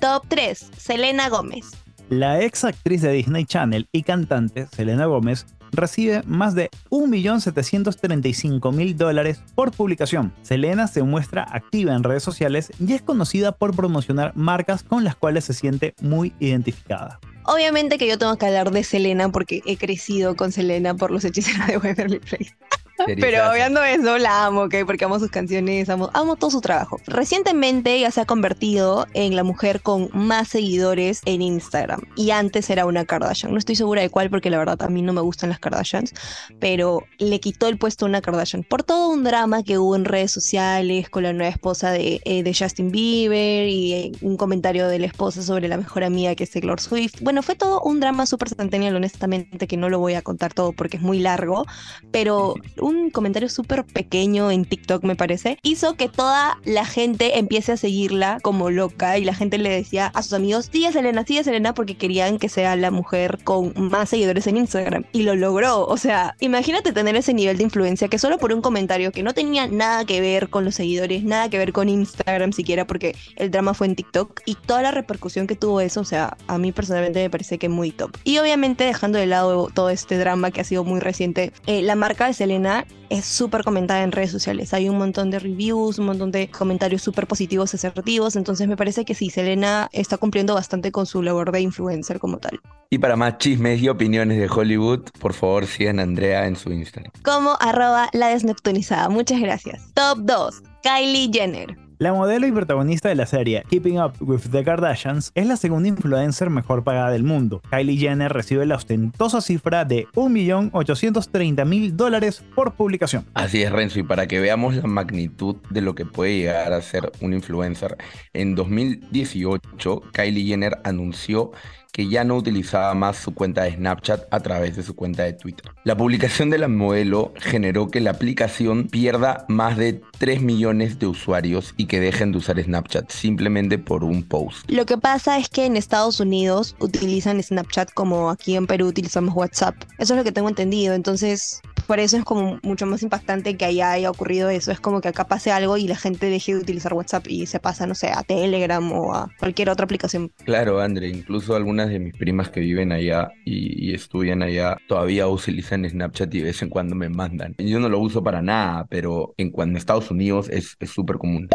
Top 0.00 0.24
3, 0.28 0.70
Selena 0.78 1.28
Gómez. 1.28 1.66
La 2.08 2.40
ex 2.42 2.64
actriz 2.64 3.02
de 3.02 3.12
Disney 3.12 3.44
Channel 3.44 3.86
y 3.92 4.02
cantante, 4.02 4.66
Selena 4.74 5.04
Gómez, 5.04 5.44
recibe 5.72 6.22
más 6.26 6.54
de 6.54 6.70
1.735.000 6.90 8.94
dólares 8.94 9.40
por 9.54 9.72
publicación. 9.72 10.34
Selena 10.42 10.86
se 10.86 11.02
muestra 11.02 11.46
activa 11.50 11.94
en 11.94 12.02
redes 12.02 12.22
sociales 12.22 12.70
y 12.78 12.92
es 12.92 13.02
conocida 13.02 13.52
por 13.52 13.74
promocionar 13.74 14.36
marcas 14.36 14.82
con 14.82 15.04
las 15.04 15.16
cuales 15.16 15.44
se 15.44 15.54
siente 15.54 15.94
muy 16.00 16.34
identificada. 16.40 17.20
Obviamente 17.44 17.96
que 17.96 18.06
yo 18.06 18.18
tengo 18.18 18.36
que 18.36 18.44
hablar 18.44 18.70
de 18.72 18.84
Selena 18.84 19.30
porque 19.30 19.62
he 19.64 19.78
crecido 19.78 20.36
con 20.36 20.52
Selena 20.52 20.94
por 20.94 21.10
los 21.10 21.24
hechiceros 21.24 21.66
de 21.66 21.78
Waverly 21.78 22.18
Place. 22.18 22.54
Pero 23.06 23.20
Serizazo. 23.20 23.52
obviando 23.52 23.82
eso, 23.84 24.18
la 24.18 24.46
amo, 24.46 24.62
¿ok? 24.62 24.74
Porque 24.86 25.04
amo 25.04 25.18
sus 25.18 25.30
canciones, 25.30 25.88
amo, 25.88 26.10
amo 26.14 26.36
todo 26.36 26.50
su 26.50 26.60
trabajo. 26.60 27.00
Recientemente 27.06 27.98
ya 28.00 28.10
se 28.10 28.20
ha 28.20 28.26
convertido 28.26 29.06
en 29.14 29.36
la 29.36 29.44
mujer 29.44 29.80
con 29.80 30.10
más 30.12 30.48
seguidores 30.48 31.20
en 31.24 31.42
Instagram. 31.42 32.00
Y 32.16 32.30
antes 32.30 32.68
era 32.70 32.86
una 32.86 33.04
Kardashian. 33.04 33.52
No 33.52 33.58
estoy 33.58 33.76
segura 33.76 34.02
de 34.02 34.10
cuál 34.10 34.30
porque 34.30 34.50
la 34.50 34.58
verdad 34.58 34.82
a 34.82 34.88
mí 34.88 35.02
no 35.02 35.12
me 35.12 35.20
gustan 35.20 35.50
las 35.50 35.58
Kardashians. 35.58 36.12
Pero 36.58 37.04
le 37.18 37.40
quitó 37.40 37.68
el 37.68 37.78
puesto 37.78 38.04
a 38.04 38.08
una 38.08 38.20
Kardashian. 38.20 38.64
Por 38.64 38.82
todo 38.82 39.10
un 39.10 39.24
drama 39.24 39.62
que 39.62 39.78
hubo 39.78 39.96
en 39.96 40.04
redes 40.04 40.32
sociales 40.32 41.08
con 41.08 41.22
la 41.22 41.32
nueva 41.32 41.50
esposa 41.50 41.90
de, 41.92 42.20
eh, 42.24 42.42
de 42.42 42.54
Justin 42.54 42.90
Bieber 42.90 43.68
y 43.68 43.92
eh, 43.94 44.12
un 44.22 44.36
comentario 44.36 44.88
de 44.88 44.98
la 44.98 45.06
esposa 45.06 45.42
sobre 45.42 45.68
la 45.68 45.76
mejor 45.76 46.04
amiga 46.04 46.34
que 46.34 46.44
es 46.44 46.50
Taylor 46.50 46.80
Swift. 46.80 47.20
Bueno, 47.20 47.42
fue 47.42 47.54
todo 47.54 47.80
un 47.82 48.00
drama 48.00 48.26
súper 48.26 48.48
centennial, 48.48 48.96
honestamente, 48.96 49.66
que 49.66 49.76
no 49.76 49.88
lo 49.88 49.98
voy 49.98 50.14
a 50.14 50.22
contar 50.22 50.54
todo 50.54 50.72
porque 50.72 50.96
es 50.96 51.02
muy 51.02 51.18
largo. 51.18 51.66
Pero 52.10 52.54
un 52.88 53.10
comentario 53.10 53.48
súper 53.48 53.84
pequeño 53.84 54.50
en 54.50 54.64
TikTok, 54.64 55.04
me 55.04 55.16
parece, 55.16 55.58
hizo 55.62 55.94
que 55.94 56.08
toda 56.08 56.58
la 56.64 56.84
gente 56.84 57.38
empiece 57.38 57.72
a 57.72 57.76
seguirla 57.76 58.38
como 58.42 58.70
loca 58.70 59.18
y 59.18 59.24
la 59.24 59.34
gente 59.34 59.58
le 59.58 59.70
decía 59.70 60.06
a 60.14 60.22
sus 60.22 60.32
amigos, 60.32 60.68
sigue 60.72 60.92
Selena, 60.92 61.24
sigue 61.24 61.44
Selena, 61.44 61.74
porque 61.74 61.96
querían 61.96 62.38
que 62.38 62.48
sea 62.48 62.76
la 62.76 62.90
mujer 62.90 63.38
con 63.44 63.72
más 63.76 64.08
seguidores 64.08 64.46
en 64.46 64.56
Instagram. 64.56 65.04
Y 65.12 65.22
lo 65.22 65.34
logró. 65.34 65.86
O 65.86 65.96
sea, 65.96 66.36
imagínate 66.40 66.92
tener 66.92 67.16
ese 67.16 67.34
nivel 67.34 67.56
de 67.58 67.64
influencia 67.64 68.08
que 68.08 68.18
solo 68.18 68.38
por 68.38 68.52
un 68.52 68.60
comentario 68.60 69.12
que 69.12 69.22
no 69.22 69.34
tenía 69.34 69.66
nada 69.66 70.04
que 70.04 70.20
ver 70.20 70.48
con 70.48 70.64
los 70.64 70.74
seguidores, 70.74 71.24
nada 71.24 71.48
que 71.48 71.58
ver 71.58 71.72
con 71.72 71.88
Instagram 71.88 72.52
siquiera, 72.52 72.86
porque 72.86 73.14
el 73.36 73.50
drama 73.50 73.74
fue 73.74 73.86
en 73.86 73.96
TikTok 73.96 74.40
y 74.44 74.54
toda 74.54 74.82
la 74.82 74.90
repercusión 74.90 75.46
que 75.46 75.56
tuvo 75.56 75.80
eso, 75.80 76.00
o 76.00 76.04
sea, 76.04 76.36
a 76.46 76.58
mí 76.58 76.72
personalmente 76.72 77.20
me 77.20 77.30
parece 77.30 77.58
que 77.58 77.68
muy 77.68 77.90
top. 77.90 78.16
Y 78.24 78.38
obviamente 78.38 78.84
dejando 78.84 79.18
de 79.18 79.26
lado 79.26 79.68
todo 79.72 79.90
este 79.90 80.18
drama 80.18 80.50
que 80.50 80.60
ha 80.60 80.64
sido 80.64 80.84
muy 80.84 81.00
reciente, 81.00 81.52
eh, 81.66 81.82
la 81.82 81.94
marca 81.94 82.26
de 82.26 82.34
Selena 82.34 82.77
es 83.10 83.24
súper 83.24 83.64
comentada 83.64 84.02
en 84.02 84.12
redes 84.12 84.30
sociales. 84.30 84.74
Hay 84.74 84.88
un 84.88 84.98
montón 84.98 85.30
de 85.30 85.38
reviews, 85.38 85.98
un 85.98 86.06
montón 86.06 86.30
de 86.30 86.50
comentarios 86.50 87.02
súper 87.02 87.26
positivos 87.26 87.72
y 87.72 87.76
asertivos. 87.76 88.36
Entonces 88.36 88.68
me 88.68 88.76
parece 88.76 89.04
que 89.04 89.14
sí, 89.14 89.30
Selena 89.30 89.88
está 89.92 90.16
cumpliendo 90.16 90.54
bastante 90.54 90.92
con 90.92 91.06
su 91.06 91.22
labor 91.22 91.52
de 91.52 91.60
influencer 91.60 92.18
como 92.18 92.38
tal. 92.38 92.60
Y 92.90 92.98
para 92.98 93.16
más 93.16 93.38
chismes 93.38 93.82
y 93.82 93.88
opiniones 93.88 94.38
de 94.38 94.48
Hollywood, 94.48 95.02
por 95.18 95.34
favor 95.34 95.66
sigan 95.66 96.00
a 96.00 96.02
Andrea 96.02 96.46
en 96.46 96.56
su 96.56 96.72
Instagram. 96.72 97.12
Como 97.22 97.56
arroba 97.60 98.08
la 98.12 98.28
desnoctunizada. 98.28 99.08
Muchas 99.08 99.40
gracias. 99.40 99.82
Top 99.94 100.18
2. 100.22 100.62
Kylie 100.82 101.30
Jenner. 101.32 101.87
La 102.00 102.12
modelo 102.12 102.46
y 102.46 102.52
protagonista 102.52 103.08
de 103.08 103.16
la 103.16 103.26
serie 103.26 103.64
Keeping 103.68 104.00
Up 104.00 104.12
with 104.20 104.42
the 104.52 104.62
Kardashians 104.62 105.32
es 105.34 105.48
la 105.48 105.56
segunda 105.56 105.88
influencer 105.88 106.48
mejor 106.48 106.84
pagada 106.84 107.10
del 107.10 107.24
mundo. 107.24 107.60
Kylie 107.70 107.96
Jenner 107.96 108.32
recibe 108.32 108.64
la 108.66 108.76
ostentosa 108.76 109.40
cifra 109.40 109.84
de 109.84 110.06
1.830.000 110.14 111.90
dólares 111.94 112.44
por 112.54 112.74
publicación. 112.74 113.26
Así 113.34 113.64
es, 113.64 113.72
Renzo, 113.72 113.98
y 113.98 114.04
para 114.04 114.28
que 114.28 114.38
veamos 114.38 114.76
la 114.76 114.86
magnitud 114.86 115.56
de 115.70 115.80
lo 115.80 115.96
que 115.96 116.06
puede 116.06 116.38
llegar 116.38 116.72
a 116.72 116.80
ser 116.82 117.10
un 117.20 117.34
influencer, 117.34 117.96
en 118.32 118.54
2018 118.54 120.02
Kylie 120.12 120.46
Jenner 120.46 120.78
anunció 120.84 121.50
que 121.92 122.08
ya 122.08 122.24
no 122.24 122.36
utilizaba 122.36 122.94
más 122.94 123.16
su 123.16 123.34
cuenta 123.34 123.64
de 123.64 123.74
Snapchat 123.74 124.26
a 124.30 124.40
través 124.40 124.76
de 124.76 124.82
su 124.82 124.94
cuenta 124.94 125.24
de 125.24 125.32
Twitter. 125.32 125.70
La 125.84 125.96
publicación 125.96 126.50
de 126.50 126.58
la 126.58 126.68
modelo 126.68 127.32
generó 127.36 127.88
que 127.88 128.00
la 128.00 128.10
aplicación 128.10 128.88
pierda 128.88 129.44
más 129.48 129.76
de 129.76 130.00
3 130.18 130.42
millones 130.42 130.98
de 130.98 131.06
usuarios 131.06 131.74
y 131.76 131.86
que 131.86 132.00
dejen 132.00 132.32
de 132.32 132.38
usar 132.38 132.62
Snapchat 132.62 133.10
simplemente 133.10 133.78
por 133.78 134.04
un 134.04 134.22
post. 134.22 134.70
Lo 134.70 134.86
que 134.86 134.98
pasa 134.98 135.38
es 135.38 135.48
que 135.48 135.66
en 135.66 135.76
Estados 135.76 136.20
Unidos 136.20 136.76
utilizan 136.78 137.42
Snapchat 137.42 137.92
como 137.94 138.30
aquí 138.30 138.56
en 138.56 138.66
Perú 138.66 138.86
utilizamos 138.86 139.34
WhatsApp. 139.34 139.74
Eso 139.98 140.14
es 140.14 140.18
lo 140.18 140.24
que 140.24 140.32
tengo 140.32 140.48
entendido. 140.48 140.94
Entonces, 140.94 141.60
por 141.88 142.00
eso 142.00 142.18
es 142.18 142.24
como 142.24 142.60
mucho 142.62 142.84
más 142.84 143.02
impactante 143.02 143.56
que 143.56 143.64
allá 143.64 143.92
haya 143.92 144.10
ocurrido 144.10 144.50
eso. 144.50 144.70
Es 144.70 144.78
como 144.78 145.00
que 145.00 145.08
acá 145.08 145.24
pase 145.24 145.50
algo 145.50 145.78
y 145.78 145.88
la 145.88 145.96
gente 145.96 146.26
deje 146.26 146.52
de 146.52 146.60
utilizar 146.60 146.92
WhatsApp 146.92 147.26
y 147.28 147.46
se 147.46 147.60
pasa, 147.60 147.86
no 147.86 147.94
sé, 147.94 148.10
a 148.14 148.22
Telegram 148.22 148.92
o 148.92 149.14
a 149.14 149.30
cualquier 149.38 149.70
otra 149.70 149.84
aplicación. 149.84 150.30
Claro, 150.44 150.80
André, 150.80 151.08
incluso 151.08 151.56
algunas 151.56 151.88
de 151.88 151.98
mis 151.98 152.14
primas 152.14 152.50
que 152.50 152.60
viven 152.60 152.92
allá 152.92 153.32
y, 153.46 153.88
y 153.88 153.94
estudian 153.94 154.42
allá 154.42 154.76
todavía 154.86 155.26
utilizan 155.28 155.88
Snapchat 155.88 156.34
y 156.34 156.40
de 156.40 156.44
vez 156.44 156.60
en 156.60 156.68
cuando 156.68 156.94
me 156.94 157.08
mandan. 157.08 157.54
Yo 157.56 157.80
no 157.80 157.88
lo 157.88 157.98
uso 158.00 158.22
para 158.22 158.42
nada, 158.42 158.86
pero 158.90 159.32
en 159.38 159.50
cuando 159.50 159.72
en 159.72 159.76
Estados 159.78 160.10
Unidos 160.10 160.50
es 160.50 160.76
súper 160.84 161.16
común. 161.16 161.48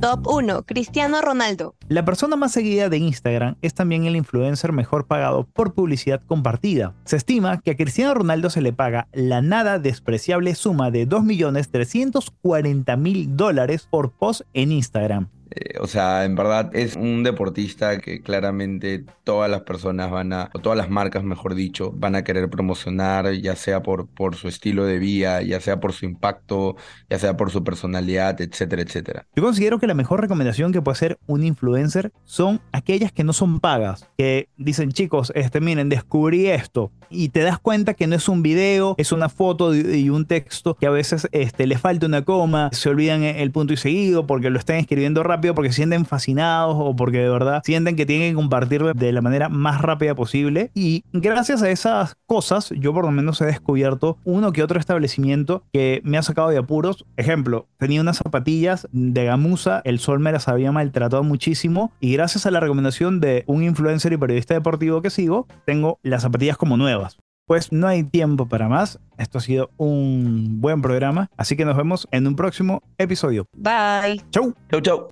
Top 0.00 0.26
1. 0.26 0.62
Cristiano 0.62 1.20
Ronaldo. 1.20 1.74
La 1.88 2.06
persona 2.06 2.34
más 2.34 2.52
seguida 2.52 2.88
de 2.88 2.96
Instagram 2.96 3.56
es 3.60 3.74
también 3.74 4.06
el 4.06 4.16
influencer 4.16 4.72
mejor 4.72 5.06
pagado 5.06 5.44
por 5.44 5.74
publicidad 5.74 6.22
compartida. 6.26 6.94
Se 7.04 7.16
estima 7.16 7.60
que 7.60 7.72
a 7.72 7.76
Cristiano 7.76 8.14
Ronaldo 8.14 8.48
se 8.48 8.62
le 8.62 8.72
paga 8.72 9.08
la 9.12 9.42
nada 9.42 9.78
despreciable 9.78 10.54
suma 10.54 10.90
de 10.90 11.06
2.340.000 11.06 13.26
dólares 13.26 13.86
por 13.90 14.10
post 14.10 14.40
en 14.54 14.72
Instagram. 14.72 15.28
Eh, 15.50 15.78
o 15.80 15.86
sea, 15.86 16.24
en 16.24 16.36
verdad 16.36 16.70
es 16.74 16.96
un 16.96 17.22
deportista 17.22 17.98
que 17.98 18.22
claramente 18.22 19.04
todas 19.24 19.50
las 19.50 19.62
personas 19.62 20.10
van 20.10 20.32
a, 20.32 20.50
o 20.54 20.58
todas 20.60 20.78
las 20.78 20.90
marcas, 20.90 21.24
mejor 21.24 21.54
dicho, 21.54 21.92
van 21.92 22.14
a 22.14 22.24
querer 22.24 22.48
promocionar, 22.48 23.32
ya 23.32 23.56
sea 23.56 23.82
por, 23.82 24.06
por 24.06 24.36
su 24.36 24.48
estilo 24.48 24.84
de 24.84 24.98
vida, 24.98 25.42
ya 25.42 25.60
sea 25.60 25.80
por 25.80 25.92
su 25.92 26.04
impacto, 26.04 26.76
ya 27.08 27.18
sea 27.18 27.36
por 27.36 27.50
su 27.50 27.64
personalidad, 27.64 28.40
etcétera, 28.40 28.82
etcétera. 28.82 29.26
Yo 29.34 29.42
considero 29.42 29.78
que 29.78 29.86
la 29.86 29.94
mejor 29.94 30.20
recomendación 30.20 30.72
que 30.72 30.82
puede 30.82 30.94
hacer 30.94 31.18
un 31.26 31.44
influencer 31.44 32.12
son 32.24 32.60
aquellas 32.72 33.12
que 33.12 33.24
no 33.24 33.32
son 33.32 33.60
pagas, 33.60 34.08
que 34.16 34.48
dicen 34.56 34.92
chicos, 34.92 35.32
este 35.34 35.60
miren, 35.60 35.88
descubrí 35.88 36.46
esto 36.46 36.92
y 37.08 37.30
te 37.30 37.40
das 37.40 37.58
cuenta 37.58 37.94
que 37.94 38.06
no 38.06 38.14
es 38.14 38.28
un 38.28 38.42
video, 38.42 38.94
es 38.98 39.10
una 39.10 39.28
foto 39.28 39.74
y 39.74 40.10
un 40.10 40.26
texto 40.26 40.76
que 40.76 40.86
a 40.86 40.90
veces 40.90 41.28
este, 41.32 41.66
le 41.66 41.76
falta 41.76 42.06
una 42.06 42.22
coma, 42.22 42.70
se 42.72 42.88
olvidan 42.88 43.22
el 43.22 43.50
punto 43.50 43.72
y 43.72 43.76
seguido 43.76 44.26
porque 44.26 44.50
lo 44.50 44.58
están 44.58 44.76
escribiendo 44.76 45.22
rápido 45.22 45.39
porque 45.54 45.72
sienten 45.72 46.06
fascinados 46.06 46.76
o 46.78 46.94
porque 46.94 47.18
de 47.18 47.30
verdad 47.30 47.62
sienten 47.64 47.96
que 47.96 48.06
tienen 48.06 48.32
que 48.32 48.36
compartirlo 48.36 48.92
de 48.92 49.12
la 49.12 49.20
manera 49.22 49.48
más 49.48 49.80
rápida 49.80 50.14
posible 50.14 50.70
y 50.74 51.04
gracias 51.12 51.62
a 51.62 51.70
esas 51.70 52.16
cosas 52.26 52.70
yo 52.76 52.92
por 52.92 53.04
lo 53.04 53.10
menos 53.10 53.40
he 53.40 53.46
descubierto 53.46 54.18
uno 54.24 54.52
que 54.52 54.62
otro 54.62 54.78
establecimiento 54.78 55.64
que 55.72 56.00
me 56.04 56.18
ha 56.18 56.22
sacado 56.22 56.48
de 56.50 56.58
apuros. 56.58 57.04
Ejemplo, 57.16 57.66
tenía 57.78 58.00
unas 58.00 58.18
zapatillas 58.18 58.88
de 58.92 59.24
gamuza, 59.24 59.82
el 59.84 59.98
sol 59.98 60.20
me 60.20 60.32
las 60.32 60.48
había 60.48 60.72
maltratado 60.72 61.22
muchísimo 61.22 61.92
y 62.00 62.12
gracias 62.12 62.46
a 62.46 62.50
la 62.50 62.60
recomendación 62.60 63.20
de 63.20 63.44
un 63.46 63.62
influencer 63.62 64.12
y 64.12 64.16
periodista 64.16 64.54
deportivo 64.54 65.02
que 65.02 65.10
sigo, 65.10 65.46
tengo 65.64 65.98
las 66.02 66.22
zapatillas 66.22 66.56
como 66.56 66.76
nuevas. 66.76 67.18
Pues 67.50 67.72
no 67.72 67.88
hay 67.88 68.04
tiempo 68.04 68.46
para 68.46 68.68
más. 68.68 69.00
Esto 69.18 69.38
ha 69.38 69.40
sido 69.40 69.70
un 69.76 70.60
buen 70.60 70.82
programa, 70.82 71.28
así 71.36 71.56
que 71.56 71.64
nos 71.64 71.76
vemos 71.76 72.06
en 72.12 72.28
un 72.28 72.36
próximo 72.36 72.80
episodio. 72.96 73.44
Bye. 73.56 74.22
Chau. 74.30 74.54
Chau, 74.70 74.80
chau. 74.80 75.08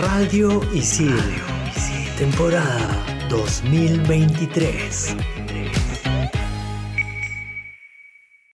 Radio 0.00 0.62
Isil. 0.72 1.14
Temporada 2.16 2.88
2023. 3.28 5.14